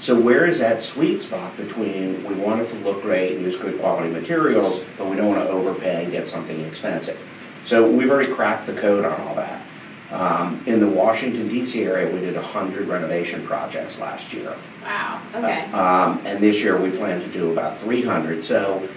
So 0.00 0.18
where 0.18 0.46
is 0.46 0.58
that 0.60 0.82
sweet 0.82 1.20
spot 1.22 1.56
between 1.56 2.24
we 2.24 2.34
want 2.34 2.60
it 2.60 2.68
to 2.70 2.74
look 2.76 3.02
great 3.02 3.36
and 3.36 3.42
use 3.42 3.56
good 3.56 3.78
quality 3.80 4.10
materials, 4.10 4.80
but 4.96 5.08
we 5.08 5.16
don't 5.16 5.28
want 5.28 5.46
to 5.46 5.48
overpay 5.48 6.04
and 6.04 6.12
get 6.12 6.28
something 6.28 6.60
expensive? 6.62 7.22
So 7.64 7.90
we've 7.90 8.10
already 8.10 8.32
cracked 8.32 8.66
the 8.66 8.74
code 8.74 9.04
on 9.04 9.20
all 9.20 9.34
that. 9.34 9.62
Um, 10.10 10.60
in 10.66 10.80
the 10.80 10.88
Washington, 10.88 11.48
D.C. 11.48 11.84
area, 11.84 12.12
we 12.12 12.20
did 12.20 12.34
100 12.34 12.88
renovation 12.88 13.46
projects 13.46 14.00
last 14.00 14.32
year. 14.32 14.56
Wow, 14.82 15.22
okay. 15.34 15.68
Uh, 15.72 15.82
um, 15.82 16.22
and 16.24 16.42
this 16.42 16.60
year 16.60 16.80
we 16.80 16.90
plan 16.90 17.20
to 17.20 17.28
do 17.28 17.52
about 17.52 17.78
300. 17.78 18.44
So 18.44 18.88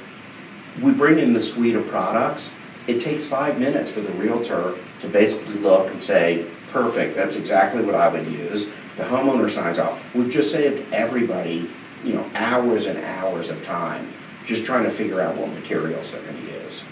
we 0.82 0.92
bring 0.92 1.20
in 1.20 1.34
the 1.34 1.42
suite 1.42 1.76
of 1.76 1.86
products. 1.88 2.50
It 2.88 3.00
takes 3.02 3.26
five 3.26 3.60
minutes 3.60 3.92
for 3.92 4.02
the 4.02 4.12
realtor 4.14 4.76
to 5.02 5.08
basically 5.08 5.54
look 5.56 5.92
and 5.92 6.02
say, 6.02 6.48
perfect, 6.72 7.16
that's 7.16 7.36
exactly 7.36 7.84
what 7.84 7.96
I 7.96 8.08
would 8.08 8.28
use. 8.28 8.68
The 8.98 9.04
homeowner 9.04 9.50
signs 9.50 9.78
off. 9.78 10.04
We've 10.16 10.30
just 10.30 10.52
saved 10.52 10.92
everybody, 10.92 11.70
you 12.04 12.14
know, 12.14 12.30
hours 12.34 12.88
and 12.88 12.98
hours 13.00 13.50
of 13.50 13.64
time 13.64 14.12
just 14.46 14.66
trying 14.66 14.84
to 14.84 14.92
figure 14.92 15.22
out 15.22 15.38
what 15.38 15.50
materials 15.50 16.12
they're 16.12 16.22
going 16.22 16.46
to 16.46 16.52
use. 16.64 16.84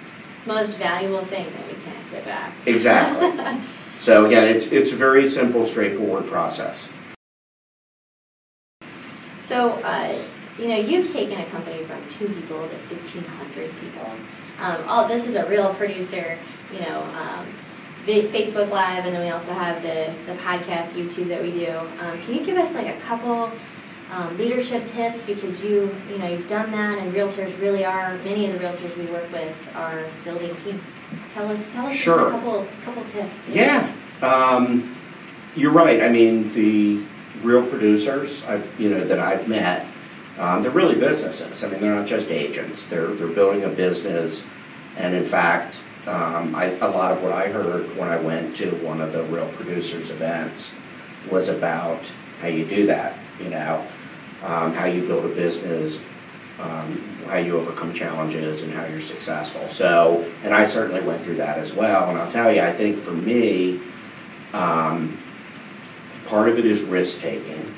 Most 0.45 0.77
valuable 0.77 1.23
thing 1.25 1.45
that 1.51 1.67
we 1.67 1.73
can't 1.83 2.11
get 2.11 2.25
back. 2.25 2.53
Exactly. 2.65 3.61
So 4.01 4.25
again, 4.25 4.48
it's, 4.48 4.65
it's 4.65 4.91
a 4.91 4.96
very 4.96 5.29
simple, 5.29 5.67
straightforward 5.67 6.25
process. 6.25 6.89
So, 9.41 9.74
uh, 9.84 10.17
you 10.58 10.70
know, 10.70 10.75
you've 10.75 11.13
taken 11.13 11.39
a 11.39 11.46
company 11.46 11.84
from 11.84 12.01
two 12.10 12.27
people 12.29 12.67
to 12.67 12.96
1,500 12.96 13.72
people. 13.79 14.12
Um, 14.60 14.84
all, 14.88 15.08
this 15.08 15.27
is 15.27 15.36
a 15.36 15.48
real 15.48 15.72
producer, 15.75 16.39
you 16.74 16.79
know, 16.79 17.03
um, 17.03 17.46
Facebook 18.08 18.72
Live, 18.72 19.05
and 19.05 19.15
then 19.15 19.24
we 19.24 19.29
also 19.29 19.53
have 19.53 19.84
the, 19.84 20.12
the 20.25 20.36
podcast, 20.39 20.93
YouTube 21.00 21.27
that 21.27 21.43
we 21.43 21.51
do. 21.51 21.70
Um, 22.00 22.20
can 22.24 22.34
you 22.34 22.43
give 22.43 22.58
us 22.58 22.74
like 22.74 22.88
a 22.88 23.00
couple 23.01 23.51
um, 24.12 24.38
leadership 24.38 24.86
tips 24.86 25.24
because 25.24 25.63
you 25.63 25.96
you 26.10 26.18
know 26.18 26.27
you've 26.27 26.48
done 26.48 26.70
that 26.72 27.00
and 27.00 27.13
realtors 27.13 27.58
really 27.62 27.86
are 27.86 28.18
many 28.20 28.46
of 28.46 28.53
the 28.53 28.60
realtors 28.60 28.96
we 28.98 29.06
work 29.06 29.32
with 29.32 29.56
are 29.75 30.06
building 30.25 30.53
teams. 30.58 31.00
Tell 31.34 31.50
us 31.50 31.68
tell 31.72 31.88
us 31.88 31.96
sure. 31.96 32.18
just 32.18 32.27
a 32.27 32.32
couple 32.32 32.68
couple 32.84 33.03
tips. 33.06 33.48
Yeah, 33.48 33.94
um, 34.22 34.96
you're 35.56 35.72
right. 35.72 36.01
I 36.01 36.10
mean 36.10 36.50
the 36.53 37.03
real 37.41 37.65
producers 37.65 38.44
I 38.46 38.62
you 38.77 38.89
know 38.89 39.03
that 39.06 39.20
I've 39.20 39.48
met. 39.48 39.88
Um, 40.38 40.62
they're 40.63 40.72
really 40.72 40.96
businesses. 40.96 41.63
I 41.63 41.70
mean, 41.70 41.82
they're 41.82 41.94
not 41.94 42.08
just 42.08 42.32
agents. 42.32 42.86
They're 42.88 43.08
they're 43.08 43.27
building 43.27 43.63
a 43.63 43.70
business, 43.70 44.44
and 44.98 45.13
in 45.13 45.25
fact, 45.25 45.82
um, 46.08 46.56
I, 46.56 46.72
a 46.77 46.89
lot 46.89 47.12
of 47.12 47.22
what 47.22 47.32
I 47.32 47.50
heard 47.50 47.96
when 47.96 48.10
I 48.10 48.18
went 48.18 48.56
to 48.58 48.72
one 48.77 49.01
of 49.01 49.13
the 49.13 49.24
real 49.24 49.48
producers 49.50 50.10
events 50.10 50.74
was 51.30 51.48
about 51.48 52.12
how 52.41 52.48
you 52.48 52.65
do 52.65 52.88
that. 52.88 53.18
You 53.39 53.50
know, 53.50 53.86
um, 54.43 54.74
how 54.74 54.86
you 54.86 55.05
build 55.07 55.25
a 55.25 55.36
business, 55.36 56.01
um, 56.60 57.01
how 57.27 57.38
you 57.38 57.57
overcome 57.57 57.93
challenges, 57.93 58.63
and 58.63 58.74
how 58.74 58.86
you're 58.86 59.01
successful. 59.01 59.67
So, 59.69 60.25
and 60.43 60.53
I 60.53 60.63
certainly 60.65 61.01
went 61.01 61.24
through 61.24 61.36
that 61.36 61.57
as 61.57 61.74
well. 61.74 62.10
And 62.10 62.17
I'll 62.17 62.31
tell 62.31 62.51
you, 62.53 62.62
I 62.62 62.71
think 62.71 63.00
for 63.00 63.13
me, 63.13 63.79
Um, 64.53 65.17
part 66.27 66.50
of 66.50 66.60
it 66.60 66.65
is 66.65 66.83
risk 66.83 67.21
taking. 67.21 67.74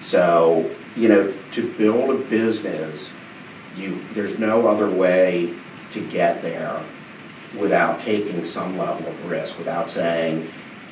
So, 0.00 0.74
you 0.96 1.08
know, 1.08 1.32
to 1.52 1.72
build 1.78 2.10
a 2.10 2.18
business, 2.24 3.14
you 3.76 4.00
there's 4.12 4.36
no 4.36 4.66
other 4.66 4.90
way 4.90 5.54
to 5.92 6.00
get 6.00 6.42
there 6.42 6.82
without 7.56 8.00
taking 8.00 8.44
some 8.44 8.76
level 8.76 9.06
of 9.06 9.30
risk, 9.30 9.56
without 9.56 9.88
saying, 9.88 10.48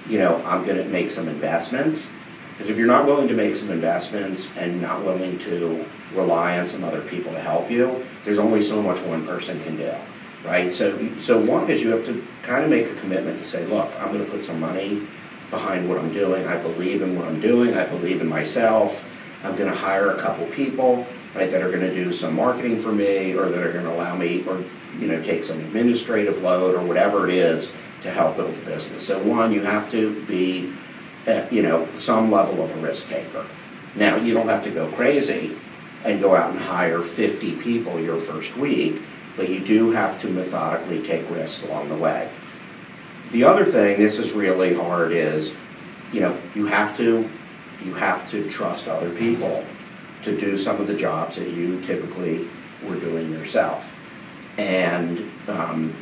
you 0.08 0.18
know, 0.18 0.40
I'm 0.46 0.62
going 0.64 0.78
to 0.78 0.88
make 0.88 1.10
some 1.10 1.28
investments. 1.28 2.10
Because 2.54 2.70
if 2.70 2.78
you're 2.78 2.86
not 2.86 3.04
willing 3.04 3.26
to 3.28 3.34
make 3.34 3.56
some 3.56 3.70
investments 3.70 4.48
and 4.56 4.80
not 4.80 5.04
willing 5.04 5.38
to 5.40 5.84
rely 6.14 6.58
on 6.58 6.66
some 6.66 6.84
other 6.84 7.00
people 7.00 7.32
to 7.32 7.40
help 7.40 7.68
you, 7.68 8.06
there's 8.22 8.38
only 8.38 8.62
so 8.62 8.80
much 8.80 9.00
one 9.00 9.26
person 9.26 9.60
can 9.64 9.76
do, 9.76 9.92
right? 10.44 10.72
So, 10.72 11.12
so 11.18 11.40
one 11.40 11.68
is 11.68 11.82
you 11.82 11.90
have 11.90 12.04
to 12.06 12.24
kind 12.42 12.62
of 12.62 12.70
make 12.70 12.86
a 12.86 12.94
commitment 13.00 13.38
to 13.38 13.44
say, 13.44 13.66
look, 13.66 13.92
I'm 13.98 14.12
going 14.12 14.24
to 14.24 14.30
put 14.30 14.44
some 14.44 14.60
money 14.60 15.04
behind 15.50 15.88
what 15.88 15.98
I'm 15.98 16.12
doing. 16.12 16.46
I 16.46 16.56
believe 16.56 17.02
in 17.02 17.16
what 17.16 17.26
I'm 17.26 17.40
doing. 17.40 17.74
I 17.74 17.86
believe 17.86 18.20
in 18.20 18.28
myself. 18.28 19.04
I'm 19.42 19.56
going 19.56 19.70
to 19.70 19.76
hire 19.76 20.12
a 20.12 20.20
couple 20.20 20.46
people, 20.46 21.06
right, 21.34 21.50
that 21.50 21.60
are 21.60 21.70
going 21.70 21.82
to 21.82 21.92
do 21.92 22.12
some 22.12 22.36
marketing 22.36 22.78
for 22.78 22.92
me, 22.92 23.34
or 23.34 23.48
that 23.48 23.62
are 23.66 23.72
going 23.72 23.84
to 23.84 23.92
allow 23.92 24.16
me, 24.16 24.44
or 24.46 24.64
you 24.98 25.08
know, 25.08 25.20
take 25.22 25.42
some 25.42 25.58
administrative 25.58 26.40
load, 26.40 26.76
or 26.76 26.84
whatever 26.84 27.28
it 27.28 27.34
is 27.34 27.72
to 28.02 28.10
help 28.10 28.36
build 28.36 28.54
the 28.54 28.64
business. 28.64 29.04
So 29.06 29.18
one, 29.22 29.52
you 29.52 29.62
have 29.62 29.90
to 29.90 30.24
be, 30.26 30.72
uh, 31.26 31.46
you 31.50 31.62
know, 31.62 31.88
some 31.98 32.30
level 32.30 32.62
of 32.62 32.70
a 32.70 32.80
risk 32.80 33.08
taker. 33.08 33.46
Now, 33.94 34.16
you 34.16 34.34
don't 34.34 34.48
have 34.48 34.64
to 34.64 34.70
go 34.70 34.90
crazy 34.92 35.56
and 36.04 36.20
go 36.20 36.34
out 36.34 36.50
and 36.50 36.58
hire 36.58 37.02
50 37.02 37.56
people 37.56 38.00
your 38.00 38.18
first 38.18 38.56
week, 38.56 39.00
but 39.36 39.48
you 39.48 39.60
do 39.60 39.90
have 39.92 40.20
to 40.20 40.28
methodically 40.28 41.02
take 41.02 41.28
risks 41.30 41.64
along 41.64 41.88
the 41.88 41.96
way. 41.96 42.30
The 43.30 43.44
other 43.44 43.64
thing, 43.64 43.98
this 43.98 44.18
is 44.18 44.32
really 44.32 44.74
hard, 44.74 45.12
is, 45.12 45.52
you 46.12 46.20
know, 46.20 46.38
you 46.54 46.66
have 46.66 46.96
to, 46.98 47.28
you 47.84 47.94
have 47.94 48.30
to 48.30 48.48
trust 48.48 48.86
other 48.86 49.10
people 49.10 49.64
to 50.22 50.38
do 50.38 50.56
some 50.56 50.80
of 50.80 50.86
the 50.86 50.94
jobs 50.94 51.36
that 51.36 51.50
you 51.50 51.80
typically 51.80 52.48
were 52.82 52.96
doing 52.96 53.32
yourself. 53.32 53.96
And 54.56 55.30
um, 55.48 55.94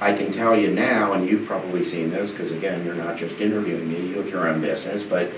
I 0.00 0.12
can 0.12 0.32
tell 0.32 0.58
you 0.58 0.70
now, 0.70 1.12
and 1.12 1.28
you've 1.28 1.46
probably 1.46 1.82
seen 1.82 2.10
this, 2.10 2.30
because 2.30 2.52
again, 2.52 2.84
you're 2.84 2.94
not 2.94 3.16
just 3.16 3.40
interviewing 3.40 3.88
me, 3.88 4.08
you 4.08 4.16
have 4.16 4.28
your 4.28 4.48
own 4.48 4.60
business, 4.60 5.02
but 5.02 5.30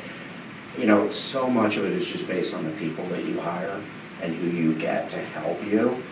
you 0.79 0.87
know, 0.87 1.11
so 1.11 1.49
much 1.49 1.77
of 1.77 1.85
it 1.85 1.93
is 1.93 2.07
just 2.07 2.27
based 2.27 2.55
on 2.55 2.65
the 2.65 2.71
people 2.73 3.05
that 3.09 3.25
you 3.25 3.41
hire 3.41 3.81
and 4.23 4.35
who 4.35 4.49
you 4.49 4.75
get 4.75 5.09
to 5.11 5.19
help 5.19 5.63
you. 5.65 6.03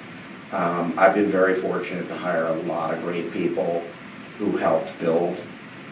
Um, 0.52 0.94
I've 0.96 1.14
been 1.14 1.26
very 1.28 1.54
fortunate 1.54 2.08
to 2.08 2.16
hire 2.16 2.46
a 2.46 2.54
lot 2.54 2.94
of 2.94 3.02
great 3.02 3.32
people 3.32 3.82
who 4.38 4.56
helped 4.56 4.98
build 4.98 5.38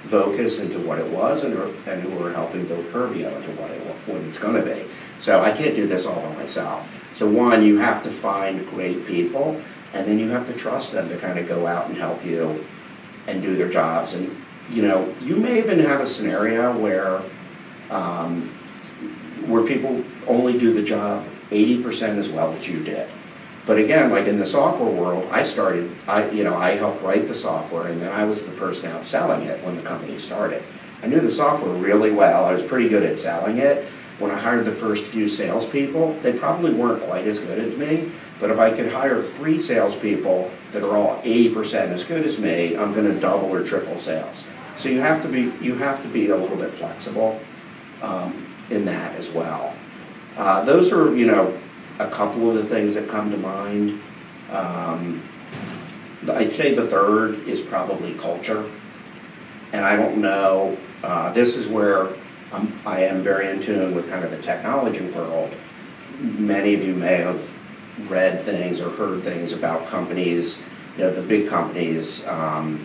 Vocus 0.05 0.59
into 0.59 0.79
what 0.79 0.99
it 0.99 1.07
was 1.07 1.45
and, 1.45 1.55
and 1.87 2.03
who 2.03 2.25
are 2.25 2.33
helping 2.33 2.67
build 2.67 2.85
Curbio 2.87 3.35
into 3.37 3.51
what, 3.61 3.71
it, 3.71 3.81
what 3.81 4.21
it's 4.23 4.39
going 4.39 4.57
to 4.57 4.63
be. 4.63 4.85
So 5.21 5.41
I 5.41 5.53
can't 5.53 5.77
do 5.77 5.87
this 5.87 6.07
all 6.07 6.21
by 6.21 6.35
myself. 6.35 6.87
So 7.15 7.29
one, 7.29 7.63
you 7.63 7.79
have 7.79 8.03
to 8.03 8.11
find 8.11 8.67
great 8.69 9.07
people 9.07 9.61
and 9.93 10.07
then 10.07 10.19
you 10.19 10.29
have 10.31 10.47
to 10.47 10.53
trust 10.53 10.93
them 10.93 11.09
to 11.09 11.17
kind 11.19 11.39
of 11.39 11.47
go 11.47 11.67
out 11.67 11.89
and 11.89 11.97
help 11.97 12.25
you 12.25 12.65
and 13.27 13.43
do 13.43 13.57
their 13.57 13.69
jobs. 13.69 14.15
And 14.15 14.37
you 14.71 14.83
know, 14.83 15.15
you 15.21 15.37
may 15.37 15.59
even 15.59 15.79
have 15.81 16.01
a 16.01 16.07
scenario 16.07 16.77
where 16.79 17.23
um, 17.91 18.49
where 19.47 19.65
people 19.65 20.05
only 20.27 20.59
do 20.59 20.73
the 20.73 20.83
job 20.83 21.27
80% 21.51 22.17
as 22.17 22.31
well 22.31 22.53
as 22.53 22.67
you 22.67 22.83
did. 22.83 23.09
But 23.67 23.79
again, 23.79 24.11
like 24.11 24.27
in 24.27 24.39
the 24.39 24.47
software 24.47 24.91
world, 24.91 25.29
I 25.31 25.45
started, 25.45 25.95
I 26.09 26.29
you 26.31 26.43
know, 26.43 26.57
I 26.57 26.71
helped 26.71 27.03
write 27.03 27.29
the 27.29 27.35
software, 27.35 27.87
and 27.87 28.01
then 28.01 28.11
I 28.11 28.25
was 28.25 28.43
the 28.43 28.53
person 28.53 28.91
out 28.91 29.05
selling 29.05 29.43
it 29.43 29.63
when 29.65 29.77
the 29.77 29.83
company 29.83 30.19
started. 30.19 30.63
I 31.03 31.07
knew 31.07 31.21
the 31.21 31.31
software 31.31 31.73
really 31.73 32.11
well. 32.11 32.45
I 32.45 32.55
was 32.55 32.63
pretty 32.63 32.89
good 32.89 33.03
at 33.03 33.19
selling 33.19 33.59
it. 33.59 33.85
When 34.19 34.31
I 34.31 34.39
hired 34.39 34.65
the 34.65 34.73
first 34.73 35.05
few 35.05 35.29
salespeople, 35.29 36.15
they 36.23 36.33
probably 36.33 36.73
weren't 36.73 37.03
quite 37.03 37.27
as 37.27 37.39
good 37.39 37.59
as 37.59 37.77
me, 37.77 38.11
but 38.43 38.51
if 38.51 38.59
I 38.59 38.73
could 38.73 38.91
hire 38.91 39.23
three 39.23 39.57
salespeople 39.57 40.51
that 40.73 40.83
are 40.83 40.97
all 40.97 41.23
80% 41.23 41.91
as 41.91 42.03
good 42.03 42.27
as 42.27 42.41
me, 42.41 42.77
I'm 42.77 42.93
going 42.93 43.07
to 43.07 43.21
double 43.21 43.55
or 43.55 43.63
triple 43.63 43.97
sales. 43.99 44.43
So 44.77 44.89
you 44.89 44.99
have 44.99 45.23
to 45.23 45.29
be 45.29 45.53
you 45.65 45.77
have 45.77 46.03
to 46.03 46.09
be 46.09 46.31
a 46.31 46.37
little 46.37 46.57
bit 46.57 46.75
flexible 46.75 47.39
um, 48.03 48.53
in 48.69 48.85
that 48.87 49.15
as 49.15 49.31
well. 49.31 49.77
Uh, 50.37 50.65
those 50.65 50.91
are 50.91 51.15
you 51.15 51.25
know 51.25 51.57
a 52.01 52.09
couple 52.09 52.51
of 52.51 52.57
the 52.57 52.65
things 52.65 52.97
that 52.97 53.09
come 53.09 53.31
to 53.31 53.37
mind. 53.37 54.01
Um, 54.51 55.23
I'd 56.29 56.53
say 56.53 56.75
the 56.75 56.87
third 56.87 57.47
is 57.47 57.61
probably 57.61 58.15
culture, 58.15 58.69
and 59.73 59.85
I 59.85 59.95
don't 59.95 60.21
know. 60.21 60.77
Uh, 61.05 61.33
this 61.33 61.55
is 61.55 61.69
where 61.69 62.09
I'm, 62.53 62.77
I 62.85 63.05
am 63.05 63.23
very 63.23 63.49
in 63.51 63.61
tune 63.61 63.95
with 63.95 64.11
kind 64.11 64.25
of 64.25 64.33
the 64.33 64.43
technology 64.43 65.09
world. 65.11 65.55
Many 66.19 66.75
of 66.75 66.85
you 66.85 66.97
may 66.97 67.19
have 67.19 67.52
read 68.09 68.41
things 68.41 68.81
or 68.81 68.91
heard 68.91 69.23
things 69.23 69.53
about 69.53 69.87
companies, 69.87 70.59
you 70.97 71.05
know, 71.05 71.11
the 71.11 71.23
big 71.23 71.49
companies 71.49 72.27
um, 72.27 72.85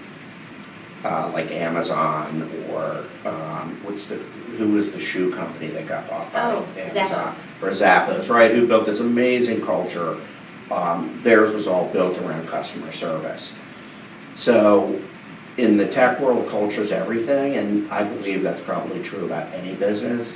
uh, 1.04 1.30
like 1.34 1.52
Amazon 1.52 2.52
or 2.70 3.06
um, 3.26 3.78
what's 3.84 4.06
the 4.06 4.16
who 4.16 4.70
was 4.70 4.92
the 4.92 5.00
shoe 5.00 5.32
company 5.32 5.68
that 5.68 5.88
got 5.88 6.10
bought 6.10 6.32
by 6.34 6.52
oh, 6.52 6.68
Amazon 6.78 7.28
Zappos. 7.28 7.62
or 7.62 7.70
Zappos, 7.70 8.30
right? 8.30 8.52
Who 8.52 8.68
built 8.68 8.86
this 8.86 9.00
amazing 9.00 9.62
culture. 9.62 10.18
Um, 10.72 11.18
theirs 11.24 11.54
was 11.54 11.68
all 11.68 11.88
built 11.94 12.18
around 12.18 12.48
customer 12.48 12.92
service. 12.92 13.54
So 14.36 15.02
in 15.58 15.78
the 15.78 15.88
tech 15.88 16.20
world, 16.20 16.48
culture 16.50 16.82
is 16.82 16.92
everything, 16.92 17.56
and 17.56 17.90
I 17.92 18.04
believe 18.04 18.44
that's 18.44 18.62
probably 18.62 19.02
true 19.02 19.26
about 19.26 19.54
any 19.54 19.76
business. 19.76 20.36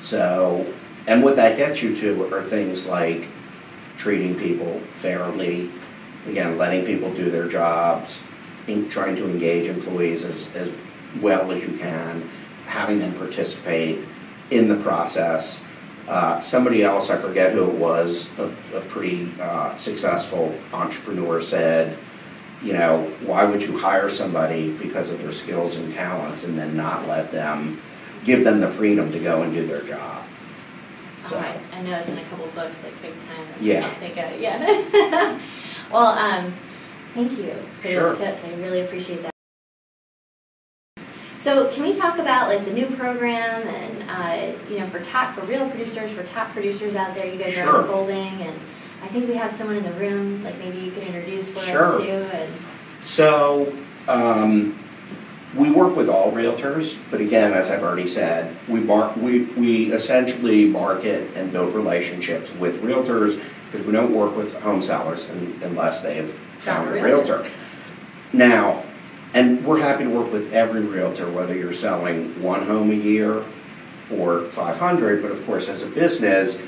So, 0.00 0.72
and 1.06 1.22
what 1.22 1.36
that 1.36 1.56
gets 1.56 1.82
you 1.82 1.96
to 1.96 2.34
are 2.34 2.42
things 2.42 2.86
like 2.86 3.28
treating 4.02 4.34
people 4.34 4.80
fairly, 4.94 5.70
again, 6.26 6.58
letting 6.58 6.84
people 6.84 7.14
do 7.14 7.30
their 7.30 7.46
jobs, 7.46 8.18
in 8.66 8.88
trying 8.88 9.14
to 9.14 9.24
engage 9.24 9.66
employees 9.66 10.24
as, 10.24 10.52
as 10.56 10.72
well 11.20 11.52
as 11.52 11.62
you 11.62 11.78
can, 11.78 12.28
having 12.66 12.98
them 12.98 13.14
participate 13.14 14.00
in 14.50 14.66
the 14.66 14.74
process. 14.74 15.60
Uh, 16.08 16.40
somebody 16.40 16.82
else, 16.82 17.10
I 17.10 17.16
forget 17.16 17.52
who 17.52 17.70
it 17.70 17.74
was, 17.74 18.28
a, 18.38 18.52
a 18.74 18.80
pretty 18.80 19.30
uh, 19.40 19.76
successful 19.76 20.52
entrepreneur 20.72 21.40
said, 21.40 21.96
you 22.60 22.72
know, 22.72 23.04
why 23.24 23.44
would 23.44 23.62
you 23.62 23.78
hire 23.78 24.10
somebody 24.10 24.72
because 24.78 25.10
of 25.10 25.18
their 25.18 25.30
skills 25.30 25.76
and 25.76 25.92
talents 25.92 26.42
and 26.42 26.58
then 26.58 26.76
not 26.76 27.06
let 27.06 27.30
them, 27.30 27.80
give 28.24 28.42
them 28.42 28.58
the 28.58 28.68
freedom 28.68 29.12
to 29.12 29.20
go 29.20 29.42
and 29.42 29.54
do 29.54 29.64
their 29.64 29.82
job? 29.82 30.24
So. 31.32 31.38
Oh, 31.38 31.76
I, 31.76 31.82
know 31.82 31.98
it's 31.98 32.10
in 32.10 32.18
a 32.18 32.24
couple 32.24 32.46
books, 32.48 32.84
like 32.84 33.00
Big 33.00 33.14
Time. 33.14 33.46
Yeah. 33.58 33.78
I 33.78 33.80
can't 33.80 33.98
think 33.98 34.16
of. 34.18 34.40
Yeah. 34.40 35.38
well, 35.90 36.06
um, 36.06 36.52
thank 37.14 37.32
you 37.38 37.54
for 37.80 37.88
sure. 37.88 38.02
those 38.10 38.18
tips. 38.18 38.44
I 38.44 38.54
really 38.56 38.82
appreciate 38.82 39.22
that. 39.22 39.32
So, 41.38 41.72
can 41.72 41.84
we 41.84 41.94
talk 41.94 42.18
about 42.18 42.48
like 42.48 42.66
the 42.66 42.72
new 42.72 42.84
program 42.86 43.66
and 43.66 44.04
uh, 44.10 44.58
you 44.68 44.78
know 44.78 44.86
for 44.86 45.00
top 45.00 45.34
for 45.34 45.40
real 45.46 45.68
producers, 45.70 46.10
for 46.10 46.22
top 46.22 46.50
producers 46.50 46.96
out 46.96 47.14
there, 47.14 47.26
you 47.26 47.38
guys 47.38 47.54
sure. 47.54 47.66
are 47.66 47.80
unfolding, 47.80 48.42
and 48.42 48.54
I 49.02 49.08
think 49.08 49.26
we 49.26 49.34
have 49.34 49.52
someone 49.52 49.76
in 49.76 49.84
the 49.84 49.94
room. 49.94 50.44
Like 50.44 50.58
maybe 50.58 50.80
you 50.80 50.90
can 50.92 51.02
introduce 51.02 51.48
for 51.48 51.60
sure. 51.60 51.84
us 51.84 51.96
too. 51.96 52.10
And 52.10 52.52
so. 53.00 53.76
Um, 54.06 54.78
we 55.54 55.70
work 55.70 55.94
with 55.96 56.08
all 56.08 56.32
realtors, 56.32 56.98
but 57.10 57.20
again, 57.20 57.52
as 57.52 57.70
I've 57.70 57.82
already 57.82 58.06
said, 58.06 58.56
we, 58.68 58.80
mar- 58.80 59.12
we, 59.16 59.44
we 59.44 59.92
essentially 59.92 60.66
market 60.66 61.30
and 61.36 61.52
build 61.52 61.74
relationships 61.74 62.52
with 62.54 62.82
realtors 62.82 63.42
because 63.70 63.86
we 63.86 63.92
don't 63.92 64.14
work 64.14 64.34
with 64.36 64.54
home 64.60 64.80
sellers 64.80 65.26
unless 65.62 66.02
they've 66.02 66.30
found 66.58 66.88
a 66.88 66.92
realtor. 66.92 67.38
realtor. 67.38 67.50
Now, 68.32 68.82
and 69.34 69.64
we're 69.64 69.80
happy 69.80 70.04
to 70.04 70.10
work 70.10 70.32
with 70.32 70.52
every 70.52 70.82
realtor, 70.82 71.30
whether 71.30 71.54
you're 71.54 71.72
selling 71.72 72.40
one 72.42 72.66
home 72.66 72.90
a 72.90 72.94
year 72.94 73.44
or 74.10 74.44
500, 74.48 75.22
but 75.22 75.30
of 75.30 75.44
course, 75.46 75.68
as 75.68 75.82
a 75.82 75.86
business, 75.86 76.58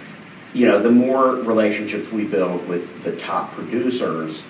you 0.53 0.66
know, 0.66 0.81
the 0.81 0.90
more 0.90 1.37
relationships 1.37 2.11
we 2.12 2.25
build 2.25 2.66
with 2.68 3.03
the 3.03 3.14
top 3.16 3.53
producers, 3.53 4.44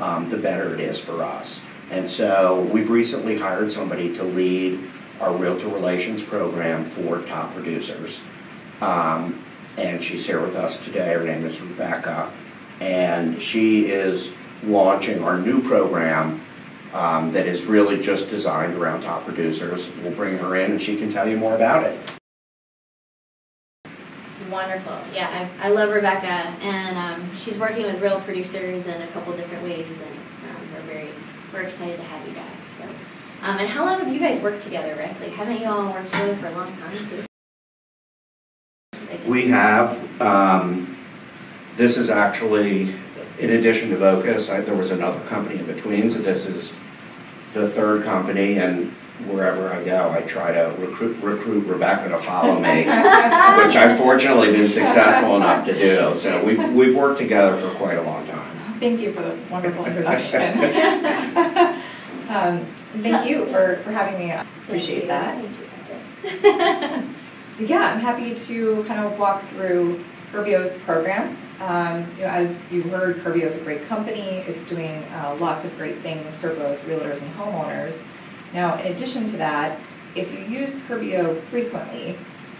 um, 0.00 0.28
the 0.30 0.38
better 0.38 0.74
it 0.74 0.80
is 0.80 0.98
for 0.98 1.22
us. 1.22 1.60
And 1.90 2.08
so 2.08 2.62
we've 2.72 2.88
recently 2.88 3.36
hired 3.36 3.72
somebody 3.72 4.14
to 4.14 4.22
lead 4.22 4.80
our 5.20 5.34
Realtor 5.34 5.68
Relations 5.68 6.22
program 6.22 6.84
for 6.84 7.20
top 7.22 7.52
producers. 7.52 8.20
Um, 8.80 9.44
and 9.76 10.02
she's 10.02 10.24
here 10.24 10.40
with 10.40 10.56
us 10.56 10.82
today. 10.84 11.12
Her 11.12 11.24
name 11.24 11.44
is 11.44 11.60
Rebecca. 11.60 12.32
And 12.80 13.42
she 13.42 13.90
is 13.90 14.32
launching 14.62 15.22
our 15.24 15.38
new 15.38 15.62
program 15.62 16.40
um, 16.92 17.32
that 17.32 17.46
is 17.46 17.64
really 17.64 18.00
just 18.00 18.28
designed 18.30 18.74
around 18.74 19.02
top 19.02 19.24
producers. 19.24 19.90
We'll 20.02 20.12
bring 20.12 20.38
her 20.38 20.56
in 20.56 20.72
and 20.72 20.82
she 20.82 20.96
can 20.96 21.10
tell 21.10 21.28
you 21.28 21.36
more 21.36 21.54
about 21.54 21.84
it. 21.84 21.98
Wonderful. 24.50 24.98
Yeah, 25.14 25.48
I, 25.60 25.68
I 25.68 25.70
love 25.70 25.90
Rebecca. 25.90 26.26
And 26.26 26.98
um, 26.98 27.36
she's 27.36 27.58
working 27.58 27.84
with 27.84 28.00
real 28.00 28.20
producers 28.20 28.86
in 28.86 29.02
a 29.02 29.06
couple 29.08 29.36
different 29.36 29.62
ways. 29.62 30.00
And 30.00 30.19
we're 31.52 31.62
excited 31.62 31.96
to 31.96 32.02
have 32.04 32.26
you 32.26 32.34
guys. 32.34 32.64
So 32.64 32.84
Um, 33.42 33.58
and 33.58 33.68
how 33.68 33.84
long 33.84 34.00
have 34.00 34.12
you 34.12 34.20
guys 34.20 34.40
worked 34.42 34.62
together, 34.62 34.94
Rick? 34.96 35.18
Like, 35.20 35.32
haven't 35.32 35.60
you 35.60 35.66
all 35.66 35.90
worked 35.92 36.12
together 36.12 36.36
for 36.36 36.46
a 36.48 36.52
long 36.52 36.66
time 36.76 36.96
too? 37.08 37.24
We 39.26 39.48
have, 39.48 40.20
um, 40.20 40.96
this 41.76 41.96
is 41.96 42.10
actually, 42.10 42.94
in 43.38 43.50
addition 43.50 43.90
to 43.90 43.96
Vocus, 43.96 44.50
I, 44.50 44.60
there 44.60 44.74
was 44.74 44.90
another 44.90 45.20
company 45.20 45.58
in 45.58 45.66
between, 45.66 46.10
so 46.10 46.18
this 46.20 46.46
is 46.46 46.72
the 47.54 47.68
third 47.68 48.04
company, 48.04 48.58
and 48.58 48.92
wherever 49.26 49.72
I 49.72 49.82
go, 49.84 50.10
I 50.10 50.22
try 50.22 50.52
to 50.52 50.74
recruit, 50.78 51.16
recruit 51.22 51.66
Rebecca 51.66 52.08
to 52.08 52.18
follow 52.18 52.58
me, 52.60 52.78
which 52.84 53.76
I've 53.76 53.96
fortunately 53.98 54.52
been 54.52 54.68
successful 54.68 55.36
enough 55.36 55.64
to 55.66 55.74
do. 55.74 56.14
So 56.14 56.42
we, 56.44 56.56
we've 56.56 56.96
worked 56.96 57.18
together 57.18 57.56
for 57.56 57.70
quite 57.76 57.98
a 57.98 58.02
long 58.02 58.26
time. 58.26 58.56
Thank 58.80 59.00
you 59.00 59.12
for 59.12 59.20
the 59.22 59.36
wonderful 59.50 59.84
introduction. 59.84 60.40
um, 62.30 62.64
thank 63.02 63.28
you 63.28 63.44
for, 63.46 63.78
for 63.82 63.90
having 63.90 64.18
me. 64.18 64.32
I 64.32 64.46
appreciate 64.64 65.08
that. 65.08 65.50
so 67.52 67.64
yeah, 67.64 67.92
I'm 67.92 67.98
happy 67.98 68.34
to 68.34 68.84
kind 68.84 69.04
of 69.04 69.18
walk 69.18 69.42
through 69.48 70.04
Curbio's 70.32 70.72
program. 70.84 71.36
Um, 71.58 72.06
you 72.16 72.22
know, 72.22 72.28
as 72.28 72.70
you 72.72 72.82
heard, 72.82 73.16
Curbio 73.18 73.42
is 73.42 73.56
a 73.56 73.60
great 73.60 73.82
company. 73.82 74.44
It's 74.46 74.66
doing 74.66 75.02
uh, 75.12 75.36
lots 75.40 75.64
of 75.64 75.76
great 75.76 75.98
things 75.98 76.38
for 76.38 76.54
both 76.54 76.80
realtors 76.82 77.20
and 77.20 77.34
homeowners. 77.34 78.04
Now, 78.54 78.78
in 78.80 78.92
addition 78.92 79.26
to 79.26 79.36
that, 79.38 79.78
if 80.14 80.32
you 80.32 80.38
use 80.40 80.76
Curbio 80.76 81.38
frequently, 81.42 82.16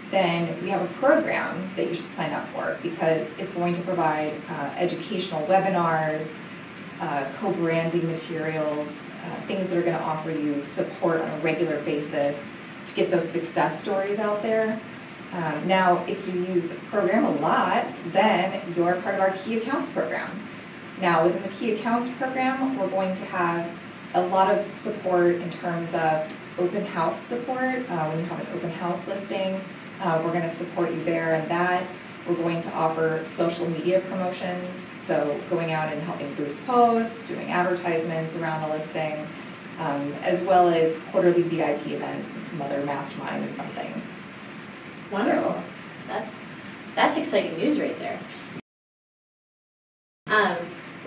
then 0.09 0.61
we 0.61 0.69
have 0.69 0.81
a 0.81 0.93
program 0.95 1.71
that 1.75 1.87
you 1.87 1.95
should 1.95 2.11
sign 2.11 2.33
up 2.33 2.47
for 2.49 2.77
because 2.83 3.31
it's 3.37 3.51
going 3.51 3.73
to 3.73 3.81
provide 3.81 4.33
uh, 4.49 4.73
educational 4.75 5.45
webinars, 5.47 6.33
uh, 6.99 7.25
co-branding 7.37 8.05
materials, 8.05 9.03
uh, 9.23 9.35
things 9.41 9.69
that 9.69 9.77
are 9.77 9.83
going 9.83 9.97
to 9.97 10.03
offer 10.03 10.31
you 10.31 10.63
support 10.65 11.21
on 11.21 11.29
a 11.29 11.37
regular 11.43 11.81
basis 11.83 12.43
to 12.85 12.95
get 12.95 13.11
those 13.11 13.29
success 13.29 13.81
stories 13.81 14.19
out 14.19 14.41
there. 14.41 14.79
Um, 15.33 15.65
now, 15.67 16.03
if 16.05 16.27
you 16.27 16.41
use 16.41 16.67
the 16.67 16.75
program 16.75 17.23
a 17.25 17.31
lot, 17.31 17.95
then 18.07 18.61
you're 18.75 18.95
part 19.01 19.15
of 19.15 19.21
our 19.21 19.31
key 19.31 19.57
accounts 19.57 19.89
program. 19.89 20.29
Now, 20.99 21.23
within 21.25 21.41
the 21.41 21.49
key 21.49 21.73
accounts 21.73 22.09
program, 22.09 22.77
we're 22.77 22.89
going 22.89 23.13
to 23.15 23.25
have 23.25 23.71
a 24.13 24.21
lot 24.21 24.53
of 24.53 24.69
support 24.71 25.35
in 25.35 25.49
terms 25.49 25.93
of 25.93 26.31
open 26.57 26.85
house 26.85 27.19
support. 27.19 27.89
Uh, 27.89 28.07
when 28.09 28.19
you 28.19 28.25
have 28.25 28.39
an 28.41 28.47
open 28.55 28.69
house 28.69 29.07
listing, 29.07 29.61
uh, 30.01 30.21
we're 30.23 30.31
going 30.31 30.43
to 30.43 30.49
support 30.49 30.91
you 30.91 31.03
there 31.03 31.35
and 31.35 31.49
that. 31.49 31.85
We're 32.27 32.35
going 32.35 32.61
to 32.61 32.71
offer 32.73 33.21
social 33.25 33.67
media 33.67 34.01
promotions, 34.01 34.89
so 35.11 35.37
going 35.49 35.73
out 35.73 35.91
and 35.91 36.01
helping 36.03 36.33
boost 36.35 36.65
posts, 36.65 37.27
doing 37.27 37.51
advertisements 37.51 38.37
around 38.37 38.61
the 38.61 38.73
listing, 38.73 39.27
um, 39.77 40.13
as 40.21 40.39
well 40.39 40.69
as 40.69 40.99
quarterly 41.11 41.41
VIP 41.41 41.87
events 41.87 42.33
and 42.33 42.47
some 42.47 42.61
other 42.61 42.81
mastermind 42.85 43.43
and 43.43 43.53
fun 43.57 43.67
things. 43.71 44.05
Wonderful. 45.11 45.51
So, 45.51 45.63
that's 46.07 46.39
that's 46.95 47.17
exciting 47.17 47.57
news 47.57 47.77
right 47.77 47.97
there. 47.99 48.17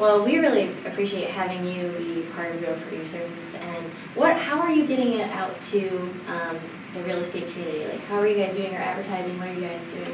Well, 0.04 0.22
we 0.22 0.36
really 0.36 0.68
appreciate 0.84 1.30
having 1.30 1.64
you 1.64 1.88
be 1.92 2.26
part 2.34 2.54
of 2.54 2.60
Real 2.60 2.74
Producers. 2.74 3.54
And 3.54 3.86
what? 4.14 4.36
How 4.36 4.60
are 4.60 4.70
you 4.70 4.86
getting 4.86 5.14
it 5.14 5.30
out 5.30 5.58
to 5.72 5.88
um, 6.28 6.60
the 6.92 7.00
real 7.04 7.20
estate 7.20 7.48
community? 7.48 7.86
Like, 7.86 8.04
how 8.04 8.18
are 8.18 8.26
you 8.26 8.36
guys 8.36 8.54
doing 8.54 8.70
your 8.70 8.82
advertising? 8.82 9.38
What 9.38 9.48
are 9.48 9.54
you 9.54 9.62
guys 9.62 9.86
doing? 9.86 10.04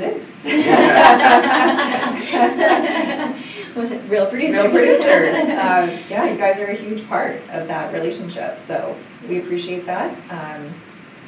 This. 0.00 0.44
real 4.08 4.26
producers. 4.28 4.62
Real 4.62 4.70
producers. 4.70 5.34
um, 5.36 5.90
yeah, 6.08 6.24
you 6.24 6.38
guys 6.38 6.58
are 6.58 6.68
a 6.68 6.74
huge 6.74 7.06
part 7.06 7.42
of 7.50 7.68
that 7.68 7.92
relationship. 7.92 8.62
So 8.62 8.96
we 9.28 9.40
appreciate 9.40 9.84
that, 9.84 10.10
um, 10.30 10.72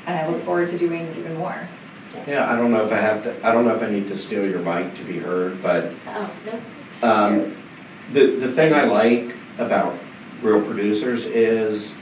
and 0.06 0.18
I 0.18 0.26
look 0.26 0.42
forward 0.42 0.68
to 0.68 0.78
doing 0.78 1.14
even 1.18 1.36
more. 1.36 1.68
Yeah, 2.26 2.50
I 2.50 2.56
don't 2.56 2.72
know 2.72 2.82
if 2.82 2.92
I 2.92 2.98
have 2.98 3.22
to. 3.24 3.46
I 3.46 3.52
don't 3.52 3.66
know 3.66 3.76
if 3.76 3.82
I 3.82 3.90
need 3.90 4.08
to 4.08 4.16
steal 4.16 4.48
your 4.48 4.60
mic 4.60 4.94
to 4.94 5.04
be 5.04 5.18
heard, 5.18 5.60
but. 5.60 5.92
Oh 6.06 6.30
no. 6.46 6.62
Um, 7.02 7.54
the 8.12 8.36
the 8.36 8.52
thing 8.52 8.72
I 8.72 8.84
like 8.84 9.34
about 9.58 9.98
real 10.42 10.62
producers 10.62 11.26
is 11.26 11.94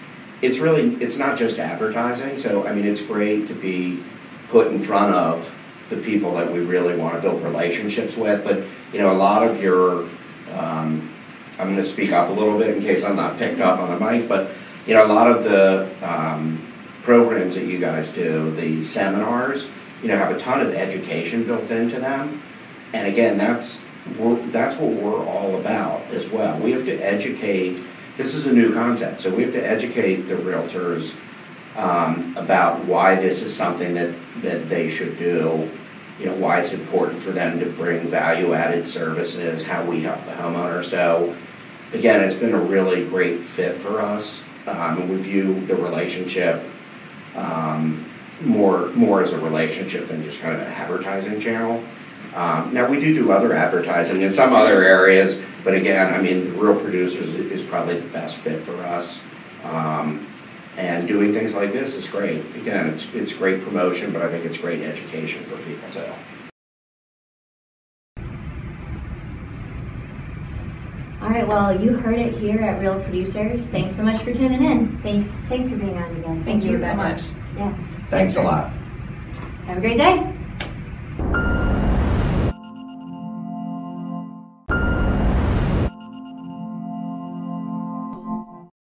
it's 0.43 0.59
really 0.59 0.95
it's 0.97 1.17
not 1.17 1.39
just 1.39 1.59
advertising. 1.59 2.39
So 2.39 2.67
I 2.67 2.73
mean, 2.73 2.85
it's 2.85 3.03
great 3.03 3.49
to 3.49 3.55
be 3.55 4.03
put 4.49 4.69
in 4.69 4.83
front 4.83 5.15
of 5.15 5.53
the 5.91 5.97
people 5.97 6.35
that 6.35 6.53
we 6.53 6.61
really 6.61 6.97
want 6.97 7.15
to 7.15 7.21
build 7.21 7.43
relationships 7.43 8.17
with. 8.17 8.45
But 8.45 8.65
you 8.93 8.99
know, 8.99 9.11
a 9.11 9.17
lot 9.17 9.43
of 9.43 9.63
your 9.63 10.09
um, 10.53 11.11
I'm 11.59 11.69
going 11.69 11.77
to 11.77 11.85
speak 11.85 12.13
up 12.13 12.29
a 12.29 12.33
little 12.33 12.59
bit 12.59 12.77
in 12.77 12.83
case 12.83 13.05
I'm 13.05 13.17
not 13.17 13.39
picked 13.39 13.61
up 13.61 13.79
on 13.79 13.91
the 13.91 14.05
mic, 14.05 14.29
but 14.29 14.51
you 14.87 14.95
know, 14.95 15.07
a 15.07 15.09
lot 15.09 15.31
of 15.31 15.45
the 15.45 15.91
um, 16.03 16.61
programs 17.03 17.55
that 17.55 17.65
you 17.65 17.79
guys 17.79 18.11
do, 18.11 18.51
the 18.53 18.85
seminars, 18.85 19.69
you 20.03 20.09
know, 20.09 20.17
have 20.17 20.35
a 20.35 20.39
ton 20.39 20.61
of 20.61 20.75
education 20.75 21.45
built 21.45 21.71
into 21.71 22.01
them. 22.01 22.43
And 22.93 23.07
again, 23.07 23.39
that's 23.39 23.79
that's 24.07 24.77
what 24.77 24.93
we're 24.93 25.25
all 25.25 25.57
about 25.57 26.03
as 26.09 26.29
well. 26.29 26.59
We 26.59 26.73
have 26.73 26.85
to 26.87 26.97
educate, 26.97 27.83
this 28.17 28.35
is 28.35 28.47
a 28.47 28.53
new 28.53 28.73
concept, 28.73 29.23
so 29.23 29.35
we 29.35 29.43
have 29.43 29.53
to 29.53 29.67
educate 29.67 30.23
the 30.23 30.35
realtors 30.35 31.15
um, 31.77 32.35
about 32.37 32.85
why 32.85 33.15
this 33.15 33.43
is 33.43 33.55
something 33.55 33.95
that, 33.95 34.15
that 34.43 34.69
they 34.69 34.89
should 34.89 35.17
do, 35.17 35.71
you 36.19 36.27
know, 36.27 36.35
why 36.35 36.61
it's 36.61 36.73
important 36.73 37.21
for 37.21 37.33
them 37.33 37.59
to 37.59 37.67
bring 37.67 38.07
value 38.07 38.55
added 38.55 38.87
services, 38.87 39.65
how 39.65 39.85
we 39.85 40.03
help 40.03 40.25
the 40.27 40.33
homeowner. 40.33 40.85
So, 40.85 41.35
again, 41.93 42.23
it's 42.23 42.35
been 42.35 42.55
a 42.55 42.61
really 42.61 43.05
great 43.07 43.43
fit 43.43 43.81
for 43.81 44.01
us. 44.01 44.45
Um, 44.67 45.09
we 45.09 45.17
view 45.17 45.65
the 45.67 45.75
relationship 45.75 46.65
um, 47.35 48.07
more, 48.41 48.89
more 48.91 49.23
as 49.23 49.33
a 49.33 49.39
relationship 49.41 50.07
than 50.07 50.23
just 50.23 50.41
kind 50.41 50.55
of 50.55 50.61
an 50.61 50.69
advertising 50.69 51.41
channel. 51.41 51.83
Um, 52.35 52.75
now 52.75 52.89
we 52.89 52.99
do 52.99 53.15
do 53.15 53.31
other 53.31 53.53
advertising 53.53 54.21
in 54.23 54.31
some 54.31 54.53
other 54.53 54.83
areas, 54.83 55.41
but 55.63 55.75
again, 55.75 56.13
I 56.13 56.21
mean, 56.21 56.45
the 56.45 56.51
Real 56.51 56.79
Producers 56.79 57.33
is 57.33 57.63
probably 57.63 58.01
the 58.01 58.09
best 58.09 58.37
fit 58.39 58.65
for 58.65 58.77
us. 58.83 59.21
Um, 59.63 60.27
and 60.77 61.07
doing 61.07 61.33
things 61.33 61.55
like 61.55 61.73
this 61.73 61.95
is 61.95 62.09
great. 62.09 62.41
Again, 62.57 62.89
it's, 62.89 63.07
it's 63.15 63.33
great 63.33 63.63
promotion, 63.63 64.13
but 64.13 64.23
I 64.23 64.29
think 64.29 64.45
it's 64.45 64.59
great 64.59 64.83
education 64.83 65.45
for 65.45 65.57
people 65.59 65.89
too. 65.91 66.13
All 71.23 71.31
right, 71.31 71.47
well, 71.47 71.81
you 71.81 71.95
heard 71.95 72.19
it 72.19 72.35
here 72.35 72.61
at 72.61 72.81
Real 72.81 73.01
Producers. 73.01 73.69
Thanks 73.69 73.97
so 73.97 74.03
much 74.03 74.21
for 74.23 74.35
tuning 74.35 74.63
in. 74.63 75.01
Thanks, 75.03 75.29
thanks 75.49 75.69
for 75.69 75.77
being 75.77 75.97
on, 75.97 76.17
you 76.17 76.23
guys. 76.23 76.43
Thank, 76.43 76.45
Thank 76.45 76.65
you, 76.65 76.73
you 76.73 76.79
so 76.79 76.95
much. 76.95 77.23
Yeah. 77.57 77.73
Thanks, 78.11 78.35
thanks 78.35 78.37
a 78.37 78.43
lot. 78.43 78.71
Have 79.67 79.79
a 79.79 79.81
great 79.81 79.97
day. 79.97 81.54